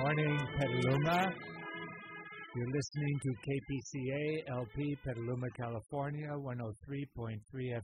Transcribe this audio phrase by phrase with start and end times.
[0.00, 1.30] morning, Petaluma.
[2.56, 7.36] You're listening to KPCA LP Petaluma, California, 103.3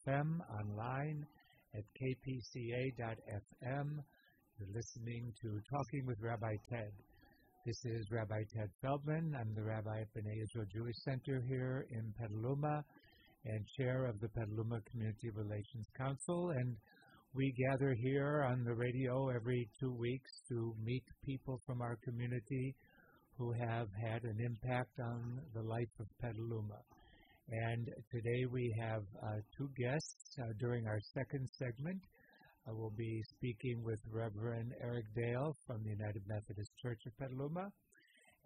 [0.09, 1.27] FM, online
[1.75, 3.87] at kpca.fm.
[4.59, 6.91] You're listening to Talking with Rabbi Ted.
[7.67, 9.37] This is Rabbi Ted Feldman.
[9.39, 12.83] I'm the rabbi at B'nai Israel Jewish Center here in Petaluma
[13.45, 16.51] and chair of the Petaluma Community Relations Council.
[16.57, 16.77] And
[17.37, 22.75] we gather here on the radio every two weeks to meet people from our community
[23.37, 26.81] who have had an impact on the life of Petaluma.
[27.51, 32.01] And today we have uh, two guests uh, during our second segment.
[32.67, 37.69] I will be speaking with Reverend Eric Dale from the United Methodist Church of Petaluma.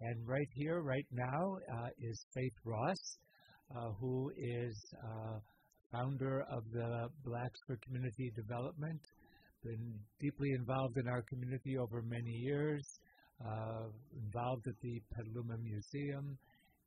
[0.01, 3.17] And right here, right now, uh, is Faith Ross,
[3.73, 5.39] uh, who is uh,
[5.91, 9.01] founder of the Blacks for Community Development,
[9.63, 12.81] been deeply involved in our community over many years,
[13.45, 13.87] uh,
[14.25, 16.37] involved at the Petaluma Museum,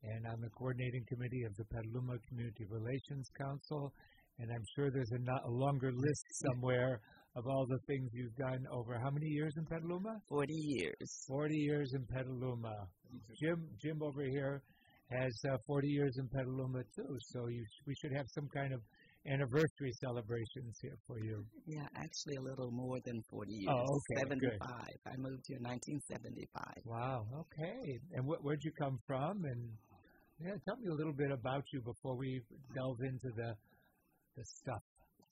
[0.03, 3.93] and on the coordinating committee of the Petaluma Community Relations Council.
[4.39, 6.99] And I'm sure there's a, not, a longer list somewhere
[7.35, 10.21] of all the things you've done over how many years in Petaluma?
[10.29, 11.25] 40 years.
[11.27, 12.87] 40 years in Petaluma.
[13.41, 14.61] Jim, Jim over here
[15.11, 18.81] has uh, 40 years in Petaluma too, so you, we should have some kind of
[19.27, 21.43] anniversary celebrations here for you.
[21.65, 23.73] Yeah, actually a little more than 40 years.
[23.73, 24.21] Oh, okay.
[24.29, 24.59] 75.
[24.59, 25.11] Good.
[25.11, 26.85] I moved here in 1975.
[26.85, 27.99] Wow, okay.
[28.13, 29.43] And wh- where'd you come from?
[29.45, 29.69] And
[30.39, 32.41] yeah, tell me a little bit about you before we
[32.75, 33.55] delve into the
[34.35, 34.83] the stuff.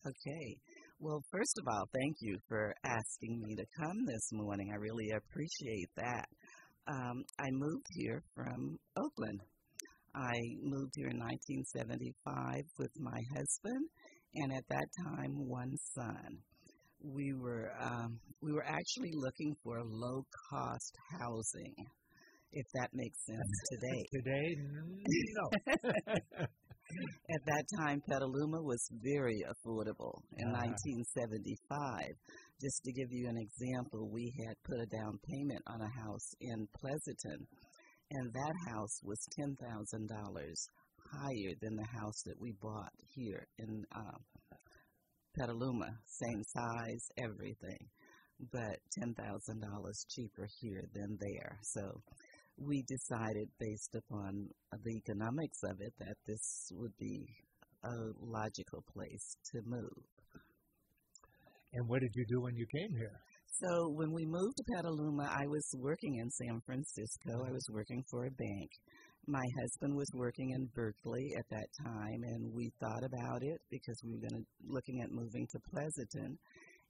[0.05, 0.57] Okay.
[0.99, 4.71] Well, first of all, thank you for asking me to come this morning.
[4.71, 6.25] I really appreciate that.
[6.87, 9.39] Um, I moved here from Oakland.
[10.15, 13.87] I moved here in 1975 with my husband,
[14.35, 16.37] and at that time, one son.
[17.03, 21.75] We were um, we were actually looking for low cost housing,
[22.53, 24.01] if that makes sense today.
[24.13, 24.55] Today,
[25.35, 26.45] no.
[27.33, 30.61] At that time, Petaluma was very affordable in Ah.
[30.67, 32.05] 1975.
[32.61, 36.29] Just to give you an example, we had put a down payment on a house
[36.39, 37.47] in Pleasanton,
[38.13, 39.57] and that house was $10,000
[41.11, 44.17] higher than the house that we bought here in uh,
[45.37, 45.89] Petaluma.
[46.05, 47.79] Same size, everything,
[48.51, 49.15] but $10,000
[50.09, 51.57] cheaper here than there.
[51.61, 52.01] So
[52.57, 54.49] we decided based upon
[54.83, 57.25] the economics of it that this would be
[57.83, 60.03] a logical place to move.
[61.73, 63.19] and what did you do when you came here?
[63.61, 67.45] So when we moved to Petaluma, I was working in San Francisco.
[67.45, 68.69] I was working for a bank.
[69.27, 74.01] My husband was working in Berkeley at that time, and we thought about it because
[74.03, 76.37] we were going to looking at moving to Pleasanton.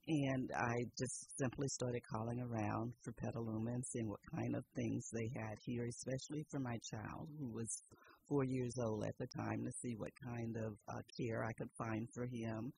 [0.07, 5.03] And I just simply started calling around for Petaluma and seeing what kind of things
[5.11, 7.83] they had here, especially for my child who was
[8.29, 11.71] four years old at the time, to see what kind of uh, care I could
[11.77, 12.71] find for him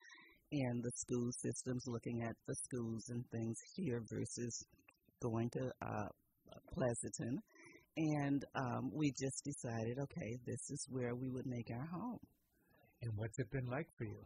[0.51, 4.65] and the school systems, looking at the schools and things here versus
[5.21, 6.07] going to uh,
[6.73, 7.39] Pleasanton.
[7.97, 12.19] And um, we just decided, okay, this is where we would make our home.
[13.01, 14.19] And what's it been like for you?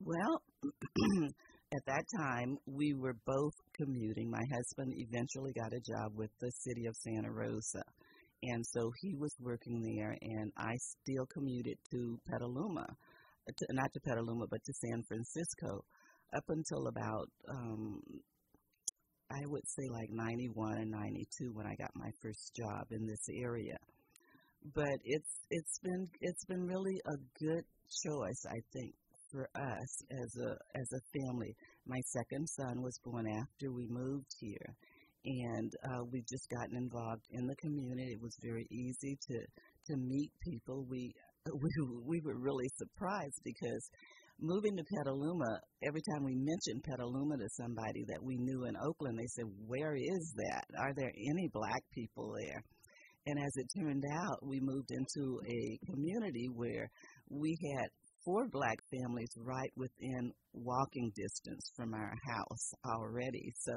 [0.00, 0.42] Well,
[1.74, 4.30] at that time, we were both commuting.
[4.30, 7.82] My husband eventually got a job with the city of Santa Rosa.
[8.44, 12.86] And so he was working there, and I still commuted to Petaluma,
[13.46, 15.84] to, not to Petaluma, but to San Francisco,
[16.34, 18.00] up until about, um,
[19.30, 23.24] I would say like 91 and 92 when I got my first job in this
[23.42, 23.76] area.
[24.74, 27.64] But it's it's been it's been really a good
[28.04, 28.94] choice, I think,
[29.32, 31.56] for us as a as a family.
[31.86, 34.76] My second son was born after we moved here,
[35.24, 38.12] and uh, we've just gotten involved in the community.
[38.12, 39.38] It was very easy to
[39.88, 40.86] to meet people.
[40.88, 41.12] We
[41.50, 41.70] we
[42.06, 43.90] we were really surprised because
[44.40, 49.18] moving to Petaluma, every time we mentioned Petaluma to somebody that we knew in Oakland,
[49.18, 50.64] they said, "Where is that?
[50.78, 52.62] Are there any black people there?"
[53.26, 56.90] And as it turned out, we moved into a community where
[57.30, 57.88] we had
[58.24, 63.52] four black families right within walking distance from our house already.
[63.60, 63.72] So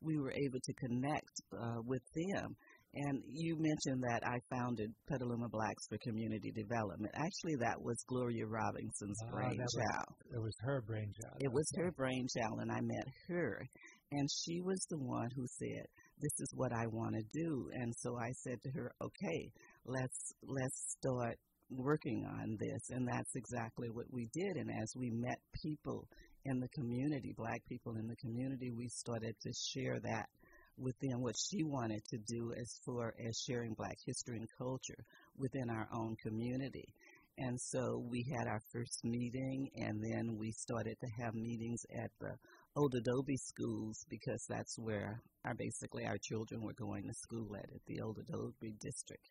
[0.00, 2.56] we were able to connect uh, with them.
[2.96, 7.10] And you mentioned that I founded Petaluma Blacks for Community Development.
[7.14, 10.14] Actually, that was Gloria Robinson's Ah, that was- brainchild.
[10.30, 11.36] It was her brainchild.
[11.40, 13.66] It was her brainchild, and I met her.
[14.12, 15.86] And she was the one who said,
[16.18, 19.50] "This is what I want to do." And so I said to her, "Okay,
[19.84, 21.36] let's let's start
[21.70, 24.56] working on this." And that's exactly what we did.
[24.56, 26.06] And as we met people
[26.44, 30.28] in the community, black people in the community, we started to share that
[30.76, 35.04] within what she wanted to do as far as sharing black history and culture
[35.36, 36.94] within our own community.
[37.38, 42.10] And so we had our first meeting, and then we started to have meetings at
[42.20, 42.34] the
[42.76, 47.64] Old Adobe schools because that's where our basically our children were going to school at,
[47.64, 49.28] at the Old Adobe district.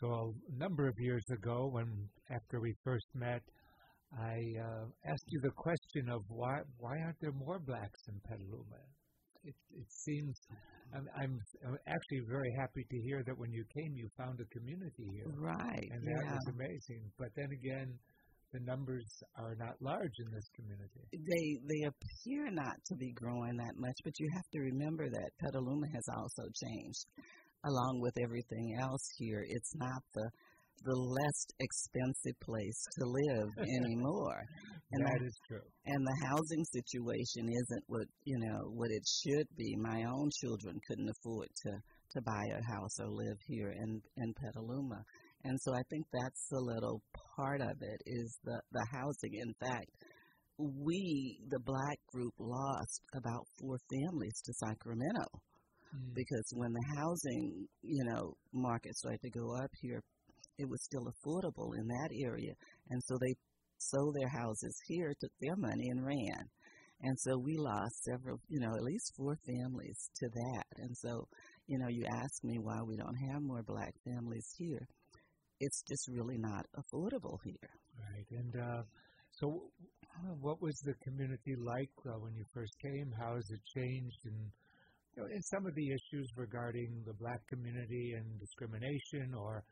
[0.00, 3.42] So a number of years ago, when after we first met,
[4.16, 8.80] I uh, asked you the question of why why aren't there more blacks in Petaluma?
[9.48, 10.36] It, it seems
[10.94, 11.34] I'm, I'm,
[11.86, 15.28] actually very happy to hear that when you came, you found a community here.
[15.36, 15.88] Right.
[15.92, 16.32] And that yeah.
[16.32, 17.02] was amazing.
[17.18, 17.92] But then again,
[18.52, 19.04] the numbers
[19.36, 21.04] are not large in this community.
[21.12, 25.30] They they appear not to be growing that much, but you have to remember that
[25.40, 27.04] Petaluma has also changed.
[27.66, 30.30] Along with everything else here, it's not the
[30.84, 33.50] the less expensive place to live
[33.82, 34.42] anymore.
[34.92, 35.66] And that the, is true.
[35.86, 39.76] And the housing situation isn't what you know what it should be.
[39.76, 41.72] My own children couldn't afford to
[42.12, 45.02] to buy a house or live here in in Petaluma,
[45.44, 47.02] and so I think that's a little
[47.36, 49.34] part of it is the the housing.
[49.34, 49.90] In fact,
[50.58, 55.26] we the black group lost about four families to Sacramento.
[55.94, 56.14] Mm.
[56.14, 60.02] Because when the housing, you know, market started to go up here,
[60.58, 62.52] it was still affordable in that area.
[62.90, 63.34] And so they
[63.78, 66.50] sold their houses here, took their money, and ran.
[67.02, 70.66] And so we lost several, you know, at least four families to that.
[70.78, 71.28] And so,
[71.68, 74.88] you know, you ask me why we don't have more black families here.
[75.60, 77.70] It's just really not affordable here.
[77.98, 78.26] Right.
[78.30, 78.82] And uh,
[79.30, 79.70] so,
[80.40, 83.12] what was the community like uh, when you first came?
[83.16, 84.18] How has it changed?
[84.24, 84.50] And
[85.14, 89.62] you know, in some of the issues regarding the black community and discrimination or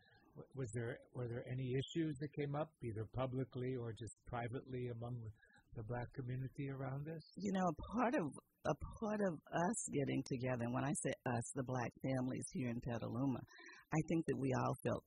[0.55, 5.17] was there were there any issues that came up either publicly or just privately among
[5.75, 7.23] the black community around us?
[7.37, 8.27] You know, a part of
[8.67, 12.69] a part of us getting together, and when I say us, the black families here
[12.69, 13.41] in Petaluma,
[13.93, 15.05] I think that we all felt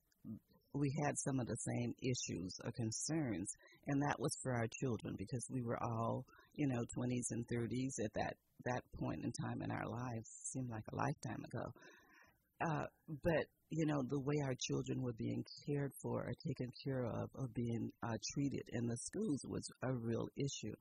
[0.72, 3.50] we had some of the same issues or concerns,
[3.88, 6.24] and that was for our children because we were all,
[6.54, 8.34] you know, 20s and 30s at that
[8.64, 10.28] that point in time in our lives.
[10.52, 11.64] Seemed like a lifetime ago.
[12.60, 12.84] Uh,
[13.24, 17.30] but you know the way our children were being cared for or taken care of
[17.34, 20.74] or being uh, treated in the schools was a real issue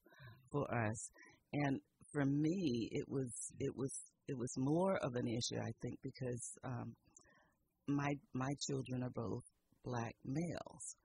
[0.51, 1.09] for us.
[1.53, 1.79] And
[2.11, 3.93] for me it was it was
[4.27, 6.95] it was more of an issue i think because um
[7.87, 9.43] my my children are both
[9.83, 10.95] black males.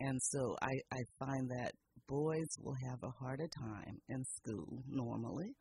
[0.00, 1.72] And so i i find that
[2.08, 5.54] boys will have a harder time in school normally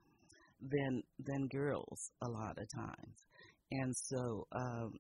[0.62, 3.18] than than girls a lot of times
[3.82, 4.94] and so um,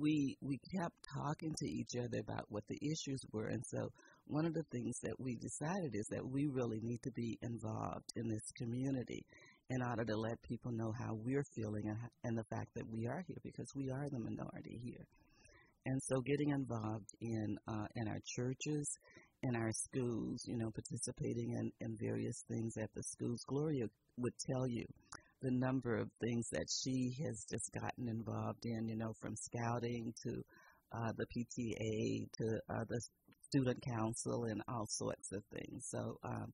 [0.00, 3.48] we we kept talking to each other about what the issues were.
[3.48, 3.90] And so
[4.26, 8.10] one of the things that we decided is that we really need to be involved
[8.16, 9.24] in this community
[9.70, 13.06] in order to let people know how we're feeling and, and the fact that we
[13.06, 15.04] are here because we are the minority here.
[15.84, 18.88] And so getting involved in uh, in our churches,
[19.42, 23.44] in our schools, you know, participating in, in various things at the schools.
[23.46, 24.84] Gloria would tell you
[25.42, 30.12] the number of things that she has just gotten involved in, you know, from scouting
[30.24, 30.42] to
[30.92, 33.00] uh, the PTA to uh, the
[33.48, 35.86] student council and all sorts of things.
[35.90, 36.52] So, um,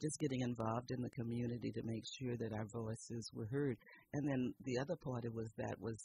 [0.00, 3.78] just getting involved in the community to make sure that our voices were heard.
[4.12, 5.98] And then the other part of it was that was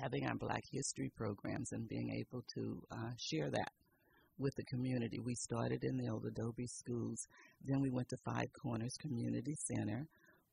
[0.00, 3.72] having our Black History programs and being able to uh, share that
[4.38, 5.18] with the community.
[5.18, 7.26] We started in the old Adobe schools,
[7.64, 10.06] then we went to Five Corners Community Center,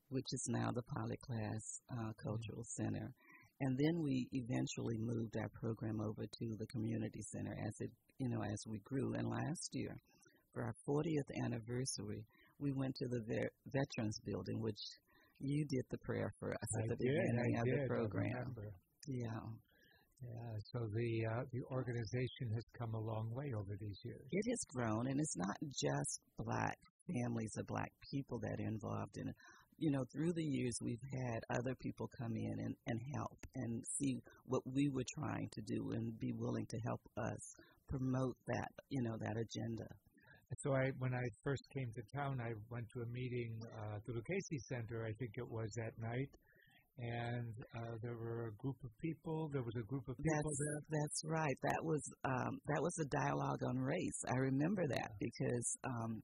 [0.10, 2.84] which is now the Polly Klaas uh, Cultural mm-hmm.
[2.84, 3.12] Center.
[3.60, 8.30] And then we eventually moved our program over to the community center as it, you
[8.30, 9.16] know, as we grew.
[9.16, 9.98] And last year,
[10.54, 12.24] for our 40th anniversary,
[12.60, 14.80] we went to the ver- Veterans Building, which
[15.40, 17.88] you did the prayer for us I at the did, beginning I of did, the
[17.88, 18.56] program.
[19.08, 19.42] Yeah.
[20.18, 24.26] Yeah, so the uh, the organization has come a long way over these years.
[24.32, 29.16] It has grown, and it's not just black families or black people that are involved
[29.18, 29.36] in it
[29.78, 33.84] you know, through the years, we've had other people come in and, and help and
[34.00, 37.56] see what we were trying to do and be willing to help us
[37.88, 39.88] promote that, you know, that agenda.
[40.60, 44.06] So I, when I first came to town, I went to a meeting uh, at
[44.06, 46.30] the Lucchesi Center, I think it was at night,
[47.00, 49.50] and uh, there were a group of people.
[49.52, 51.02] There was a group of people that's, there.
[51.02, 51.58] That's right.
[51.64, 54.20] That was um, that was a dialogue on race.
[54.30, 56.24] I remember that because um,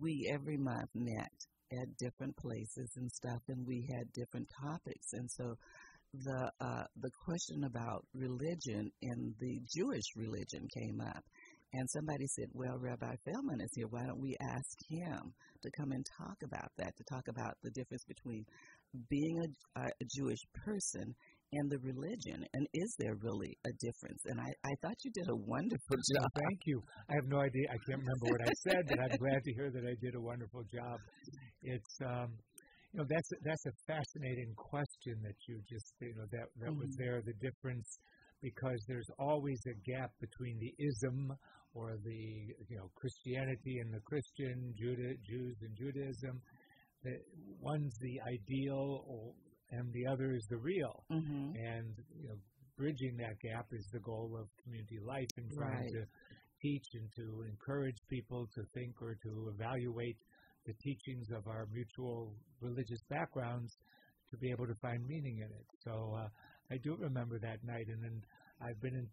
[0.00, 1.32] we every month met
[1.72, 5.12] at different places and stuff, and we had different topics.
[5.12, 5.54] And so
[6.14, 11.22] the uh, the question about religion and the Jewish religion came up,
[11.74, 13.88] And somebody said, Well, Rabbi Feldman is here.
[13.88, 17.70] Why don't we ask him to come and talk about that, to talk about the
[17.70, 18.44] difference between
[19.10, 19.36] being
[19.76, 21.14] a, a Jewish person
[21.52, 22.40] and the religion?
[22.54, 24.22] And is there really a difference?
[24.26, 26.28] And I, I thought you did a wonderful job.
[26.40, 26.80] Thank you.
[27.10, 27.68] I have no idea.
[27.68, 30.20] I can't remember what I said, but I'm glad to hear that I did a
[30.24, 30.96] wonderful job.
[31.62, 32.32] It's, um,
[32.92, 36.80] you know, that's that's a fascinating question that you just, you know, that that mm-hmm.
[36.80, 37.20] was there.
[37.20, 37.98] The difference
[38.42, 41.32] because there's always a gap between the ism
[41.74, 46.40] or the you know Christianity and the Christian, Judah, Jews and Judaism.
[47.04, 47.14] The,
[47.60, 49.32] one's the ideal, or,
[49.70, 51.04] and the other is the real.
[51.12, 51.54] Mm-hmm.
[51.54, 52.38] And you know,
[52.76, 55.92] bridging that gap is the goal of community life and trying right.
[55.92, 56.02] to
[56.62, 60.16] teach and to encourage people to think or to evaluate
[60.68, 63.72] the teachings of our mutual religious backgrounds
[64.30, 65.66] to be able to find meaning in it.
[65.82, 66.28] So uh,
[66.70, 68.20] I do remember that night, and then
[68.60, 69.08] I've been in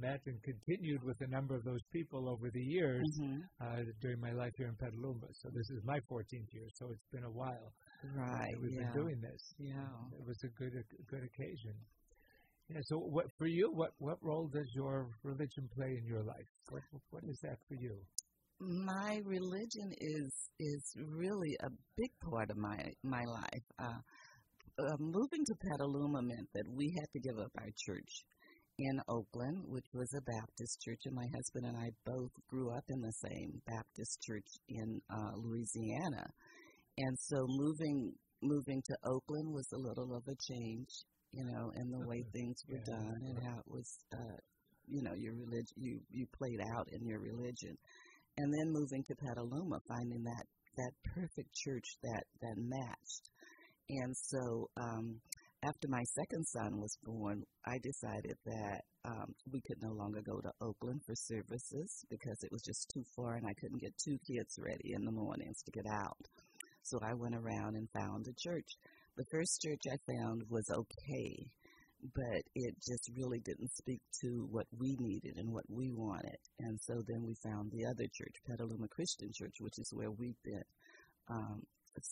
[0.00, 3.40] met and continued with a number of those people over the years mm-hmm.
[3.60, 5.26] uh, during my life here in Petaluma.
[5.42, 7.72] So this is my 14th year, so it's been a while.
[8.14, 8.54] Right.
[8.60, 8.82] we've yeah.
[8.84, 9.42] been doing this.
[9.58, 9.90] Yeah.
[10.18, 11.74] It was a good a good occasion.
[12.68, 12.80] Yeah.
[12.84, 13.70] So what for you?
[13.72, 16.46] What what role does your religion play in your life?
[16.70, 17.96] What what is that for you?
[18.58, 23.66] My religion is is really a big part of my my life.
[23.78, 24.00] Uh,
[24.78, 28.24] uh, moving to Petaluma meant that we had to give up our church
[28.78, 32.84] in Oakland, which was a Baptist church, and my husband and I both grew up
[32.88, 36.24] in the same Baptist church in uh, Louisiana.
[36.98, 40.88] And so moving moving to Oakland was a little of a change,
[41.32, 42.96] you know, in the way things were yeah.
[42.96, 44.36] done and how it was, uh,
[44.86, 47.76] you know, your religion you you played out in your religion,
[48.38, 53.30] and then moving to Petaluma, finding that that perfect church that that matched,
[53.88, 54.68] and so.
[54.76, 55.20] um
[55.64, 60.38] after my second son was born, I decided that um, we could no longer go
[60.40, 64.18] to Oakland for services because it was just too far and I couldn't get two
[64.26, 66.20] kids ready in the mornings to get out.
[66.82, 68.68] So I went around and found a church.
[69.16, 71.48] The first church I found was okay,
[72.14, 76.38] but it just really didn't speak to what we needed and what we wanted.
[76.60, 80.42] And so then we found the other church, Petaluma Christian Church, which is where we've
[80.44, 80.64] been
[81.30, 81.62] um,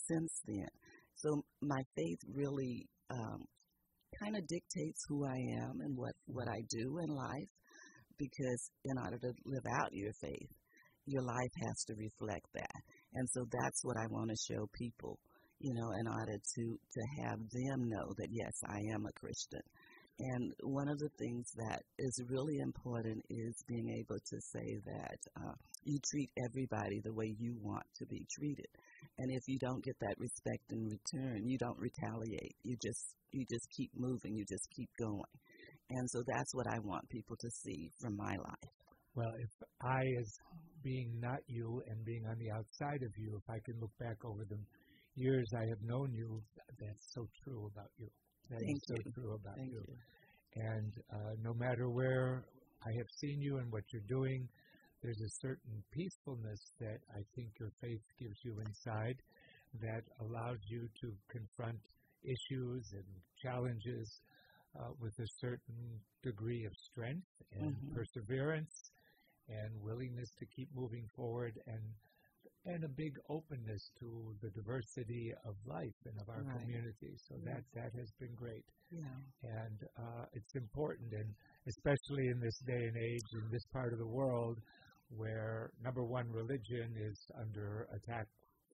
[0.07, 0.67] since then.
[1.15, 3.45] So my faith really um,
[4.21, 7.49] kind of dictates who I am and what, what I do in life
[8.17, 10.51] because in order to live out your faith,
[11.05, 12.81] your life has to reflect that.
[13.13, 15.19] And so that's what I want to show people,
[15.59, 19.61] you know, in order to, to have them know that, yes, I am a Christian.
[20.17, 25.19] And one of the things that is really important is being able to say that
[25.35, 25.53] uh,
[25.83, 28.71] you treat everybody the way you want to be treated.
[29.17, 32.55] And if you don't get that respect in return, you don't retaliate.
[32.63, 34.35] You just you just keep moving.
[34.35, 35.35] You just keep going.
[35.89, 38.71] And so that's what I want people to see from my life.
[39.15, 39.51] Well, if
[39.83, 40.31] I, as
[40.83, 44.17] being not you and being on the outside of you, if I can look back
[44.25, 44.59] over the
[45.15, 46.41] years I have known you,
[46.79, 48.07] that's so true about you.
[48.49, 49.13] That Thank is so you.
[49.13, 49.81] true about Thank you.
[49.87, 49.95] you.
[50.55, 52.45] And uh, no matter where
[52.85, 54.47] I have seen you and what you're doing,
[55.01, 59.17] there's a certain peacefulness that I think your faith gives you inside
[59.81, 61.79] that allows you to confront
[62.23, 63.05] issues and
[63.41, 64.21] challenges
[64.79, 67.93] uh, with a certain degree of strength and Mhm.
[67.93, 68.91] perseverance
[69.49, 71.81] and willingness to keep moving forward and
[72.65, 76.51] and a big openness to the diversity of life and of our Right.
[76.51, 77.15] community.
[77.27, 79.19] So that that has been great Yeah.
[79.43, 81.33] and uh, it's important, and
[81.67, 84.59] especially in this day and age, in this part of the world,
[85.09, 88.27] where number one, religion is under attack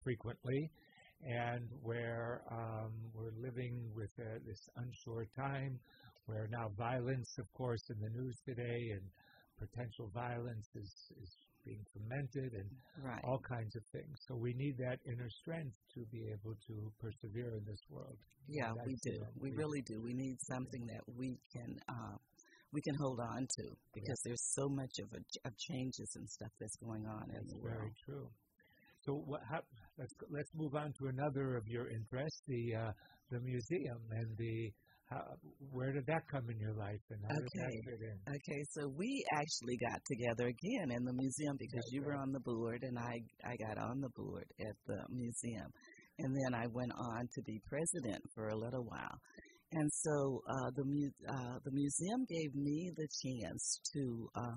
[0.04, 0.72] frequently,
[1.24, 5.80] and where um, we're living with uh, this unsure time,
[6.26, 9.04] where now violence, of course, in the news today, and
[9.60, 11.32] potential violence is, is
[11.66, 12.70] being fermented and
[13.04, 13.24] Right.
[13.24, 14.18] all kinds of things.
[14.28, 18.18] So we need that inner strength to be able to persevere in this world.
[18.48, 19.18] Yeah, we do.
[19.40, 20.02] We really do.
[20.02, 22.18] We need something that we can uh,
[22.74, 23.64] we can hold on to
[23.94, 27.54] because there's so much of a, of changes and stuff that's going on in That's
[27.54, 27.92] the very world.
[28.06, 28.28] true.
[29.06, 29.62] So what, how,
[29.98, 32.92] let's let's move on to another of your interests, the uh,
[33.32, 34.72] the museum and the
[35.12, 35.24] how,
[35.72, 37.76] where did that come in your life and how did that Okay.
[37.86, 38.18] fit in?
[38.36, 42.22] Okay, so we actually got together again in the museum because That's you were right.
[42.24, 45.70] on the board and I I got on the board at the museum,
[46.20, 49.18] and then I went on to be president for a little while,
[49.74, 54.56] and so uh, the mu- uh, the museum gave me the chance to uh,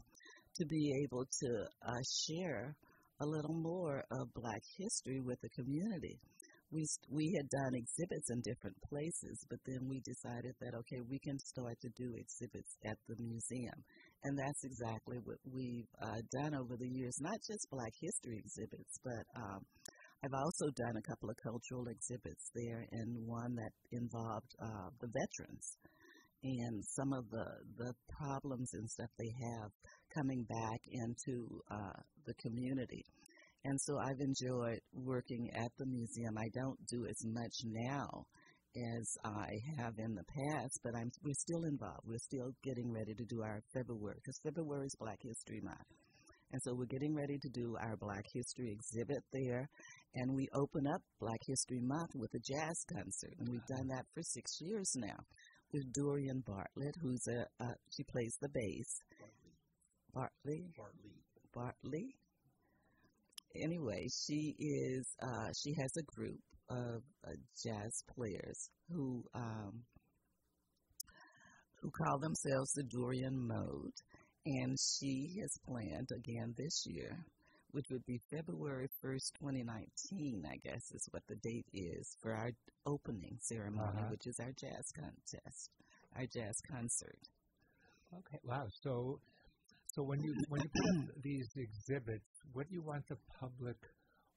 [0.57, 1.51] to be able to
[1.87, 2.77] uh, share
[3.21, 6.19] a little more of Black history with the community.
[6.75, 11.21] We we had done exhibits in different places, but then we decided that okay, we
[11.21, 13.79] can start to do exhibits at the museum,
[14.25, 17.17] and that's exactly what we've uh, done over the years.
[17.21, 19.61] Not just Black History exhibits, but um,
[20.25, 25.11] I've also done a couple of cultural exhibits there, and one that involved uh, the
[25.15, 25.79] veterans
[26.43, 27.47] and some of the
[27.79, 29.71] the problems and stuff they have
[30.13, 33.05] coming back into uh, the community.
[33.65, 36.37] And so I've enjoyed working at the museum.
[36.37, 38.27] I don't do as much now
[38.77, 42.05] as I have in the past, but I'm we're still involved.
[42.05, 45.87] We're still getting ready to do our February because February is Black History Month,
[46.53, 49.69] and so we're getting ready to do our Black History exhibit there,
[50.17, 54.07] and we open up Black History Month with a jazz concert, and we've done that
[54.13, 55.23] for six years now
[55.73, 59.01] with Dorian Bartlett, who's a uh, she plays the bass.
[60.13, 60.65] Bartley.
[60.77, 61.15] Bartley.
[61.55, 62.15] Bartley.
[63.57, 67.31] Anyway, she is uh, she has a group of uh,
[67.63, 69.83] jazz players who um,
[71.81, 73.93] who call themselves the Dorian Mode,
[74.47, 77.17] and she has planned again this year,
[77.73, 80.45] which would be February first, 2019.
[80.51, 82.51] I guess is what the date is for our
[82.87, 84.11] opening ceremony, Uh-huh.
[84.11, 85.71] which is our jazz contest,
[86.17, 87.19] our jazz concert.
[88.19, 88.39] Okay.
[88.45, 88.67] Wow.
[88.83, 89.21] So,
[89.95, 93.79] so when you when you put up these exhibits, what do you want the public?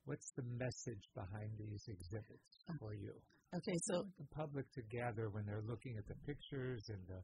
[0.06, 3.12] What's the message behind these exhibits for you?
[3.58, 7.20] Okay, so the public to gather when they're looking at the pictures and the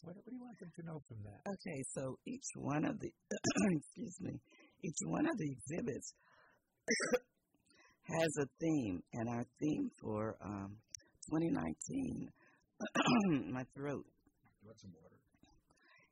[0.00, 1.44] what, what do you want them to know from that?
[1.44, 3.12] Okay, so each one of the
[3.76, 4.40] excuse me,
[4.82, 6.14] each one of the exhibits
[8.16, 10.72] has a theme, and our theme for um,
[11.30, 12.32] 2019,
[13.52, 14.08] my throat
[14.62, 15.12] You want some water?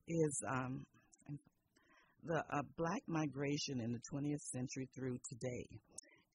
[0.07, 0.85] is um,
[2.25, 5.67] the uh, black migration in the 20th century through today.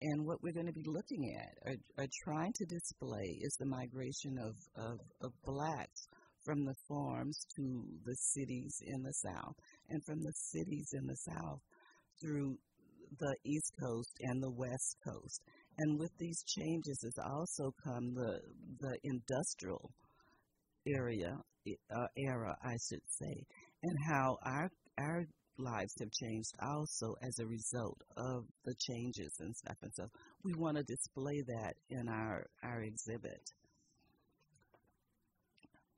[0.02, 3.66] And what we're going to be looking at or, or trying to display is the
[3.66, 6.08] migration of, of, of blacks
[6.44, 9.56] from the farms to the cities in the South,
[9.90, 11.60] and from the cities in the South
[12.22, 12.56] through
[13.20, 15.42] the East Coast and the West Coast.
[15.78, 18.40] And with these changes has also come the
[18.80, 19.92] the industrial
[20.88, 21.36] area
[21.68, 23.44] uh, era, I should say,
[23.84, 24.70] and how our
[25.00, 25.26] our
[25.58, 29.78] lives have changed also as a result of the changes and stuff.
[29.82, 30.08] And so
[30.44, 33.42] we want to display that in our our exhibit.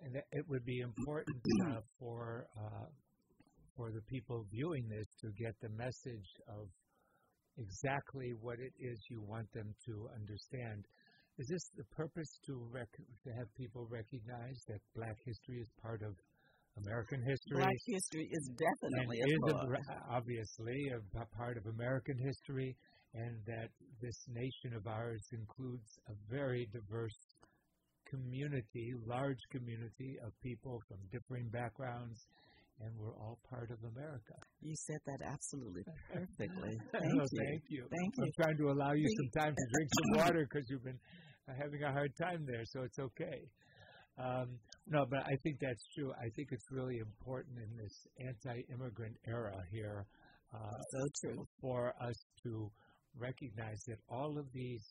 [0.02, 2.88] And it would be important uh, for uh,
[3.76, 6.68] for the people viewing this to get the message of
[7.58, 10.86] exactly what it is you want them to understand.
[11.38, 16.02] Is this the purpose to rec- to have people recognize that Black history is part
[16.02, 16.14] of
[16.86, 17.58] American history?
[17.58, 22.76] Black history is definitely a is a, obviously a, p- part of American history,
[23.14, 23.70] and that
[24.02, 27.18] this nation of ours includes a very diverse
[28.10, 32.20] community, large community of people from differing backgrounds,
[32.80, 34.36] and we're all part of America.
[34.62, 36.78] You said that absolutely perfectly.
[36.94, 37.40] Well, Thank you.
[37.40, 37.84] Thank you.
[37.90, 38.32] Thank I'm you.
[38.38, 41.00] trying to allow you some time to drink some water because you've been
[41.48, 43.40] having a hard time there, so it's okay.
[44.18, 46.12] Um, no, but I think that's true.
[46.20, 50.06] I think it's really important in this anti-immigrant era here
[50.54, 51.48] uh, So true.
[51.62, 52.72] for us to
[53.20, 54.84] recognize that all of these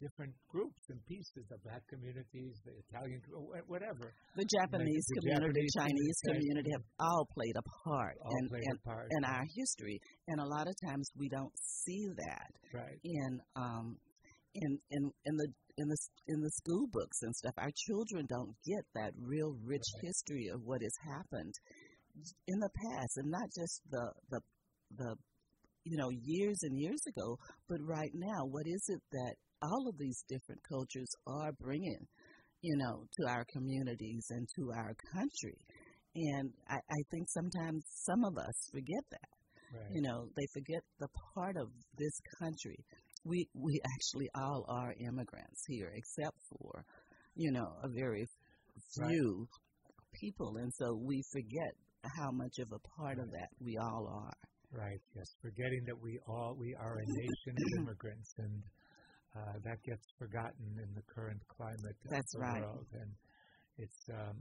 [0.00, 3.20] different groups and pieces, the black communities, the Italian,
[3.68, 8.48] whatever, The Japanese the community, Japanese Chinese community, have all played a part all in,
[8.48, 9.06] play in, a part.
[9.10, 10.00] in our history.
[10.28, 11.52] And a lot of times we don't
[11.84, 12.98] see that right.
[13.04, 13.98] in um
[14.54, 17.54] in in in the in the in the school books and stuff.
[17.58, 20.02] Our children don't get that real rich Right.
[20.02, 21.54] history of what has happened
[22.46, 24.40] in the past, and not just the the
[24.96, 25.14] the
[25.84, 28.44] you know years and years ago, but right now.
[28.46, 32.06] What is it that all of these different cultures are bringing,
[32.62, 35.58] you know, to our communities and to our country?
[36.14, 39.28] And I, I think sometimes some of us forget that
[39.72, 39.96] Right.
[39.96, 42.78] you know they forget the part of this country
[43.24, 46.84] we we actually all are immigrants here except for
[47.34, 48.26] you know a very
[48.98, 49.10] Right.
[49.10, 49.48] few
[50.14, 51.72] people and so we forget
[52.18, 54.32] how much of a part of that we all are
[54.72, 55.02] Right.
[55.16, 55.26] Yes.
[55.42, 58.62] Forgetting that we all we are a nation of immigrants, and
[59.34, 62.62] uh, that gets forgotten in the current climate That's of the right.
[62.62, 62.86] world.
[62.94, 63.10] And
[63.78, 64.38] it's um,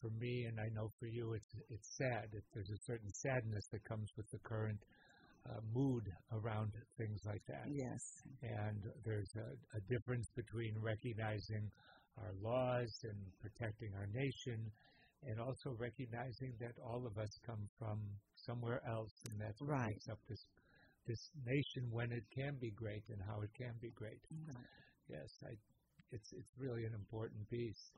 [0.00, 2.24] for me, and I know for you, it's it's sad.
[2.32, 4.80] It, there's a certain sadness that comes with the current
[5.48, 7.70] uh, mood around things like that.
[7.70, 11.70] yes And there's a, a difference between recognizing
[12.18, 14.70] our laws and protecting our nation,
[15.24, 18.00] and also recognizing that all of us come from
[18.36, 19.86] somewhere else, and that's what Right.
[19.86, 20.44] makes up this
[21.06, 24.22] this nation when it can be great and how it can be great.
[25.08, 25.54] Yes, I,
[26.12, 27.92] it's it's really an important piece.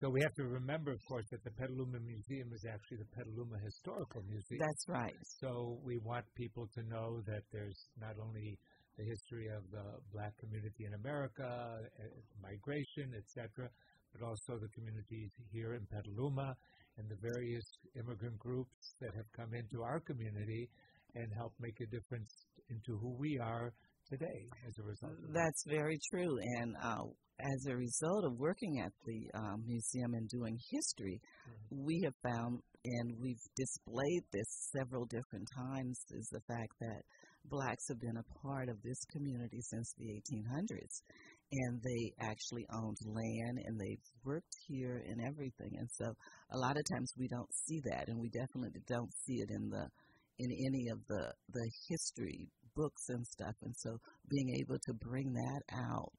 [0.00, 3.58] So we have to remember, of course, that the Petaluma Museum is actually the Petaluma
[3.58, 4.62] Historical Museum.
[4.62, 5.18] That's right.
[5.42, 8.56] So we want people to know that there's not only
[8.96, 12.02] the history of the black community in America, uh,
[12.38, 13.66] migration, etc.,
[14.14, 16.54] but also the communities here in Petaluma
[16.98, 17.66] and the various
[17.98, 20.70] immigrant groups that have come into our community
[21.16, 22.30] and help make a difference
[22.70, 23.72] into who we are
[24.10, 25.12] today as a result.
[25.32, 26.38] That's very true.
[26.58, 27.04] And uh,
[27.40, 31.84] as a result of working at the um, museum and doing history, mm-hmm.
[31.84, 37.02] we have found, and we've displayed this several different times, is the fact that
[37.44, 41.02] blacks have been a part of this community since the 1800s.
[41.50, 45.72] And they actually owned land and they've worked here and everything.
[45.78, 46.12] And so
[46.52, 49.70] a lot of times we don't see that, and we definitely don't see it in
[49.70, 49.88] the
[50.38, 52.46] in any of the the history
[52.78, 53.54] books and stuff.
[53.62, 53.98] And so
[54.30, 56.14] being able to bring that out,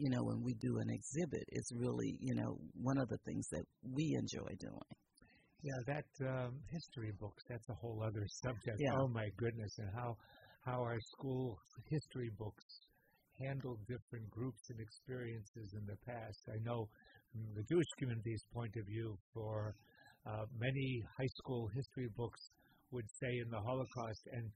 [0.00, 3.46] you know, when we do an exhibit is really, you know, one of the things
[3.52, 4.92] that we enjoy doing.
[5.62, 8.80] Yeah, that um, history books, that's a whole other subject.
[8.80, 8.96] Yeah.
[8.96, 10.16] Oh my goodness, and how
[10.64, 11.58] how our school
[11.88, 12.64] history books
[13.44, 16.40] handled different groups and experiences in the past.
[16.48, 16.88] I know
[17.32, 19.74] from the Jewish community's point of view, for
[20.26, 22.40] uh, many high school history books
[22.90, 24.48] would say in the Holocaust, and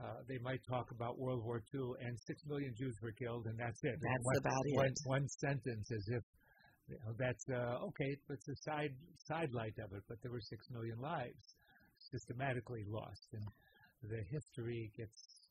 [0.00, 3.58] uh, they might talk about World War II, and six million Jews were killed, and
[3.58, 3.96] that's it.
[4.00, 4.98] That's one, about one, it.
[5.04, 6.24] One sentence, as if
[6.88, 8.16] you know, that's uh, okay.
[8.30, 8.94] It's a side
[9.28, 11.44] sidelight of it, but there were six million lives
[12.10, 13.44] systematically lost, and
[14.08, 15.42] the history gets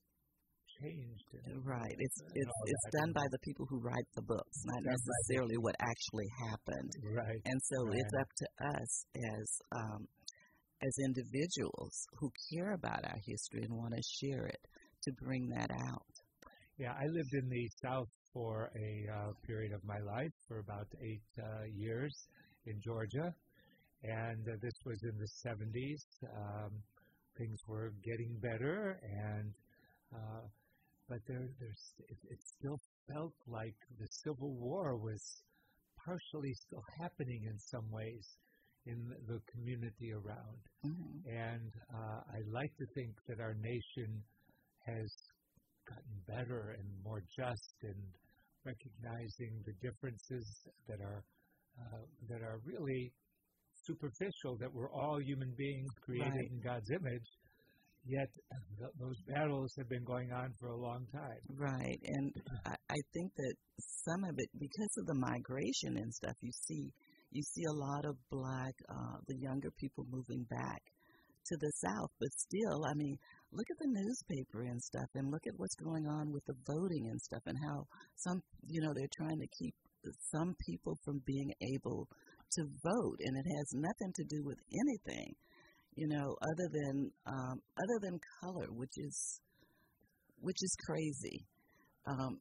[0.82, 1.26] changed.
[1.64, 1.96] right.
[2.00, 6.30] It's it's it's done by the people who write the books, not necessarily what actually
[6.50, 6.92] happened.
[7.14, 7.42] Right.
[7.46, 7.94] And so right.
[7.94, 8.92] it's up to us
[9.38, 10.02] as um,
[10.82, 14.68] as individuals who care about our history and want to share it
[15.04, 16.06] to bring that out.
[16.78, 20.88] Yeah, I lived in the South for a uh, period of my life for about
[21.02, 22.28] eight uh, years
[22.66, 23.34] in Georgia,
[24.04, 26.02] and uh, this was in the 70s.
[26.36, 26.72] Um,
[27.38, 29.54] things were getting better, and
[30.14, 30.48] uh,
[31.08, 32.80] but there, there's, it, it still
[33.12, 35.44] felt like the Civil War was
[36.06, 38.38] partially still happening in some ways
[38.86, 40.62] in the community around.
[40.86, 41.30] Mm-hmm.
[41.30, 44.24] And uh, I like to think that our nation
[44.86, 45.10] has
[45.88, 47.96] gotten better and more just in
[48.66, 50.46] recognizing the differences
[50.88, 51.24] that are
[51.80, 53.12] uh, that are really
[53.86, 54.58] superficial.
[54.60, 56.52] That we're all human beings created right.
[56.52, 57.30] in God's image,
[58.06, 58.30] yet
[58.78, 61.42] th- those battles have been going on for a long time.
[61.58, 62.34] Right, and
[62.66, 63.56] I, I think that
[64.06, 66.92] some of it, because of the migration and stuff, you see,
[67.32, 70.82] you see a lot of black, uh, the younger people moving back
[71.48, 72.12] to the south.
[72.20, 73.18] But still, I mean,
[73.52, 77.10] look at the newspaper and stuff, and look at what's going on with the voting
[77.10, 79.76] and stuff, and how some, you know, they're trying to keep
[80.32, 82.08] some people from being able
[82.54, 85.36] to vote, and it has nothing to do with anything
[85.96, 89.42] you know, other than um, other than color, which is
[90.40, 91.46] which is crazy.
[92.08, 92.40] Um,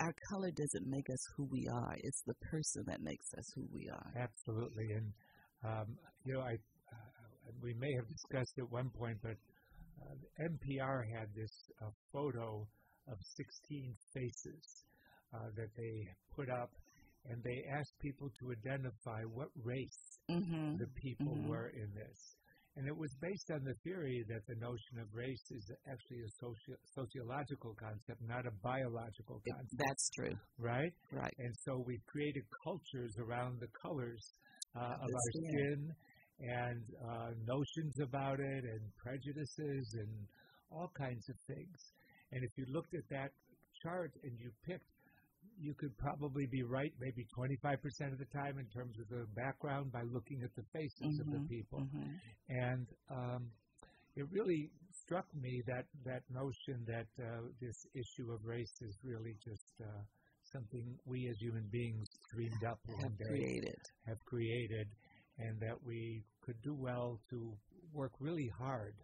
[0.00, 1.96] our color doesn't make us who we are.
[2.02, 4.12] It's the person that makes us who we are.
[4.16, 5.12] Absolutely, and
[5.64, 6.54] um, you know, I
[6.92, 9.36] uh, we may have discussed at one point, but
[10.02, 10.14] uh,
[10.50, 12.66] NPR had this uh, photo
[13.08, 14.84] of 16 faces
[15.34, 16.70] uh, that they put up,
[17.28, 20.76] and they asked people to identify what race mm-hmm.
[20.76, 21.48] the people mm-hmm.
[21.48, 22.36] were in this.
[22.76, 26.30] And it was based on the theory that the notion of race is actually a
[26.36, 29.72] socio- sociological concept, not a biological concept.
[29.72, 30.36] It, that's true.
[30.60, 30.92] Right?
[31.10, 31.32] Right.
[31.38, 34.20] And so we created cultures around the colors
[34.76, 35.88] uh, of our skin
[36.40, 40.12] and uh, notions about it and prejudices and
[40.70, 41.78] all kinds of things.
[42.32, 43.30] And if you looked at that
[43.82, 44.84] chart and you picked
[45.58, 49.92] you could probably be right maybe 25% of the time in terms of the background
[49.92, 51.80] by looking at the faces mm-hmm, of the people.
[51.80, 52.10] Mm-hmm.
[52.48, 53.46] And um,
[54.16, 59.36] it really struck me that, that notion that uh, this issue of race is really
[59.44, 60.02] just uh,
[60.52, 63.78] something we as human beings dreamed up have day, created.
[64.06, 64.86] have created,
[65.38, 67.52] and that we could do well to
[67.92, 68.94] work really hard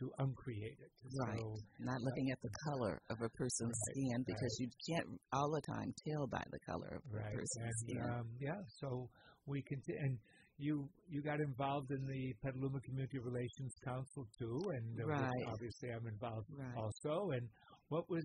[0.00, 0.92] to uncreate it.
[1.20, 1.38] Right.
[1.38, 4.64] So, Not looking at the color of a person's right, skin because right.
[4.64, 7.28] you can't all the time tell by the color of right.
[7.28, 8.02] a person's and, skin.
[8.02, 8.60] Um, yeah.
[8.80, 9.08] So
[9.46, 10.00] we continue.
[10.02, 10.18] And
[10.60, 15.44] you you got involved in the Petaluma Community Relations Council too, and uh, right.
[15.48, 17.30] obviously I'm involved also.
[17.32, 17.48] And
[17.90, 18.24] what was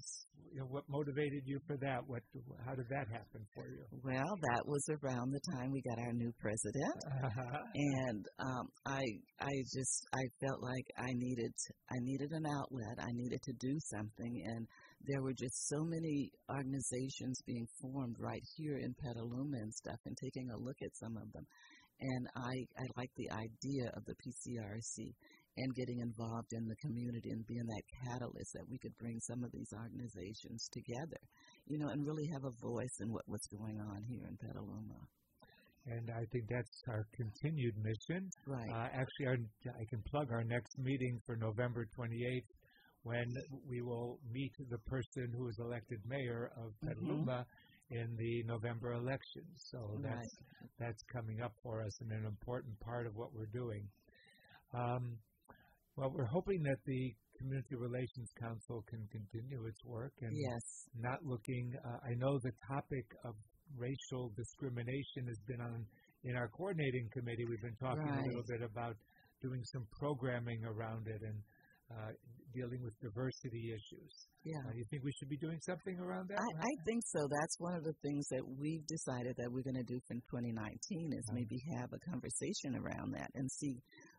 [0.54, 2.00] you know, what motivated you for that?
[2.08, 2.22] What
[2.66, 3.84] how did that happen for you?
[4.06, 7.60] Well, that was around the time we got our new president, uh-huh.
[7.76, 9.04] and um, I
[9.42, 11.52] I just I felt like I needed
[11.92, 12.96] I needed an outlet.
[13.04, 14.68] I needed to do something, and
[15.08, 20.16] there were just so many organizations being formed right here in Petaluma and stuff, and
[20.24, 21.46] taking a look at some of them.
[22.00, 25.16] And I, I like the idea of the PCRC
[25.58, 29.44] and getting involved in the community and being that catalyst that we could bring some
[29.44, 31.22] of these organizations together,
[31.68, 35.00] you know, and really have a voice in what, what's going on here in Petaluma.
[35.88, 38.28] And I think that's our continued mission.
[38.48, 38.70] Right.
[38.74, 39.38] Uh, actually, our,
[39.80, 42.52] I can plug our next meeting for November 28th
[43.04, 43.32] when
[43.70, 46.88] we will meet the person who is elected mayor of Mm-hmm.
[46.90, 47.46] Petaluma
[47.92, 49.44] in the November election.
[49.58, 50.70] So that's Right.
[50.80, 53.88] that's coming up for us and an important part of what we're doing.
[54.74, 55.18] Um,
[55.96, 60.64] well, we're hoping that the Community Relations Council can continue its work and Yes.
[60.96, 61.74] not looking.
[61.84, 63.36] Uh, I know the topic of
[63.78, 65.86] racial discrimination has been on
[66.24, 67.46] in our coordinating committee.
[67.46, 68.96] We've been talking a little bit about
[69.42, 71.38] doing some programming around it and
[71.92, 72.10] uh,
[72.52, 74.10] dealing with diversity issues.
[74.44, 74.58] Yeah.
[74.66, 76.40] Uh, you think we should be doing something around that?
[76.40, 77.28] I, I think so.
[77.30, 81.14] That's one of the things that we've decided that we're going to do for 2019
[81.14, 81.46] is Right.
[81.46, 83.78] maybe have a conversation around that and see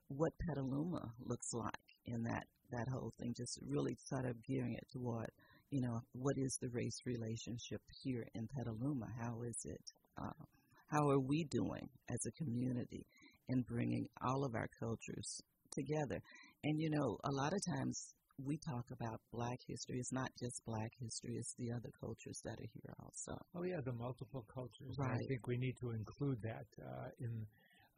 [0.09, 3.35] what Petaluma looks like in that that whole thing.
[3.37, 5.31] Just really sort of gearing it toward,
[5.71, 9.07] you know, what is the race relationship here in Petaluma?
[9.21, 9.83] How is it?
[10.21, 10.45] Uh,
[10.91, 13.07] how are we doing as a community
[13.49, 15.41] in bringing all of our cultures
[15.73, 16.21] together?
[16.65, 18.15] And you know, a lot of times
[18.45, 19.99] we talk about black history.
[19.99, 23.39] It's not just black history, it's the other cultures that are here also.
[23.57, 24.97] Oh yeah, the multiple cultures.
[24.99, 27.47] And I think we need to include that uh, in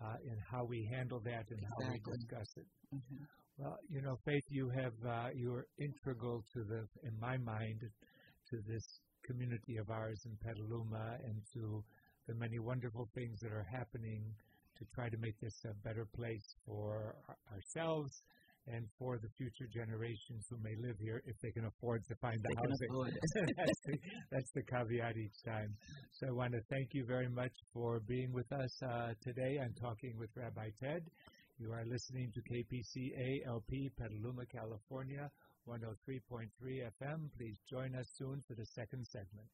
[0.03, 2.67] uh, in how we handle that and how we discuss it.
[2.93, 3.25] hmm
[3.59, 7.81] Well, you know, Faith, you have uh, you are integral to the, in my mind,
[8.51, 11.85] to this community of ours in Petaluma and to
[12.27, 14.23] the many wonderful things that are happening
[14.79, 17.17] to try to make this a better place for
[17.53, 18.23] ourselves
[18.73, 22.39] and for the future generations who may live here if they can afford to find
[22.43, 23.13] the housing.
[23.57, 23.99] that's, the,
[24.31, 25.75] that's the caveat each time.
[26.13, 29.59] So I want to thank you very much for being with us uh, today.
[29.63, 31.03] I'm talking with Rabbi Ted.
[31.59, 35.31] You are listening to KPCA LP Petaluma, California,
[35.69, 37.29] 103.3 FM.
[37.37, 39.49] Please join us soon for the second segment.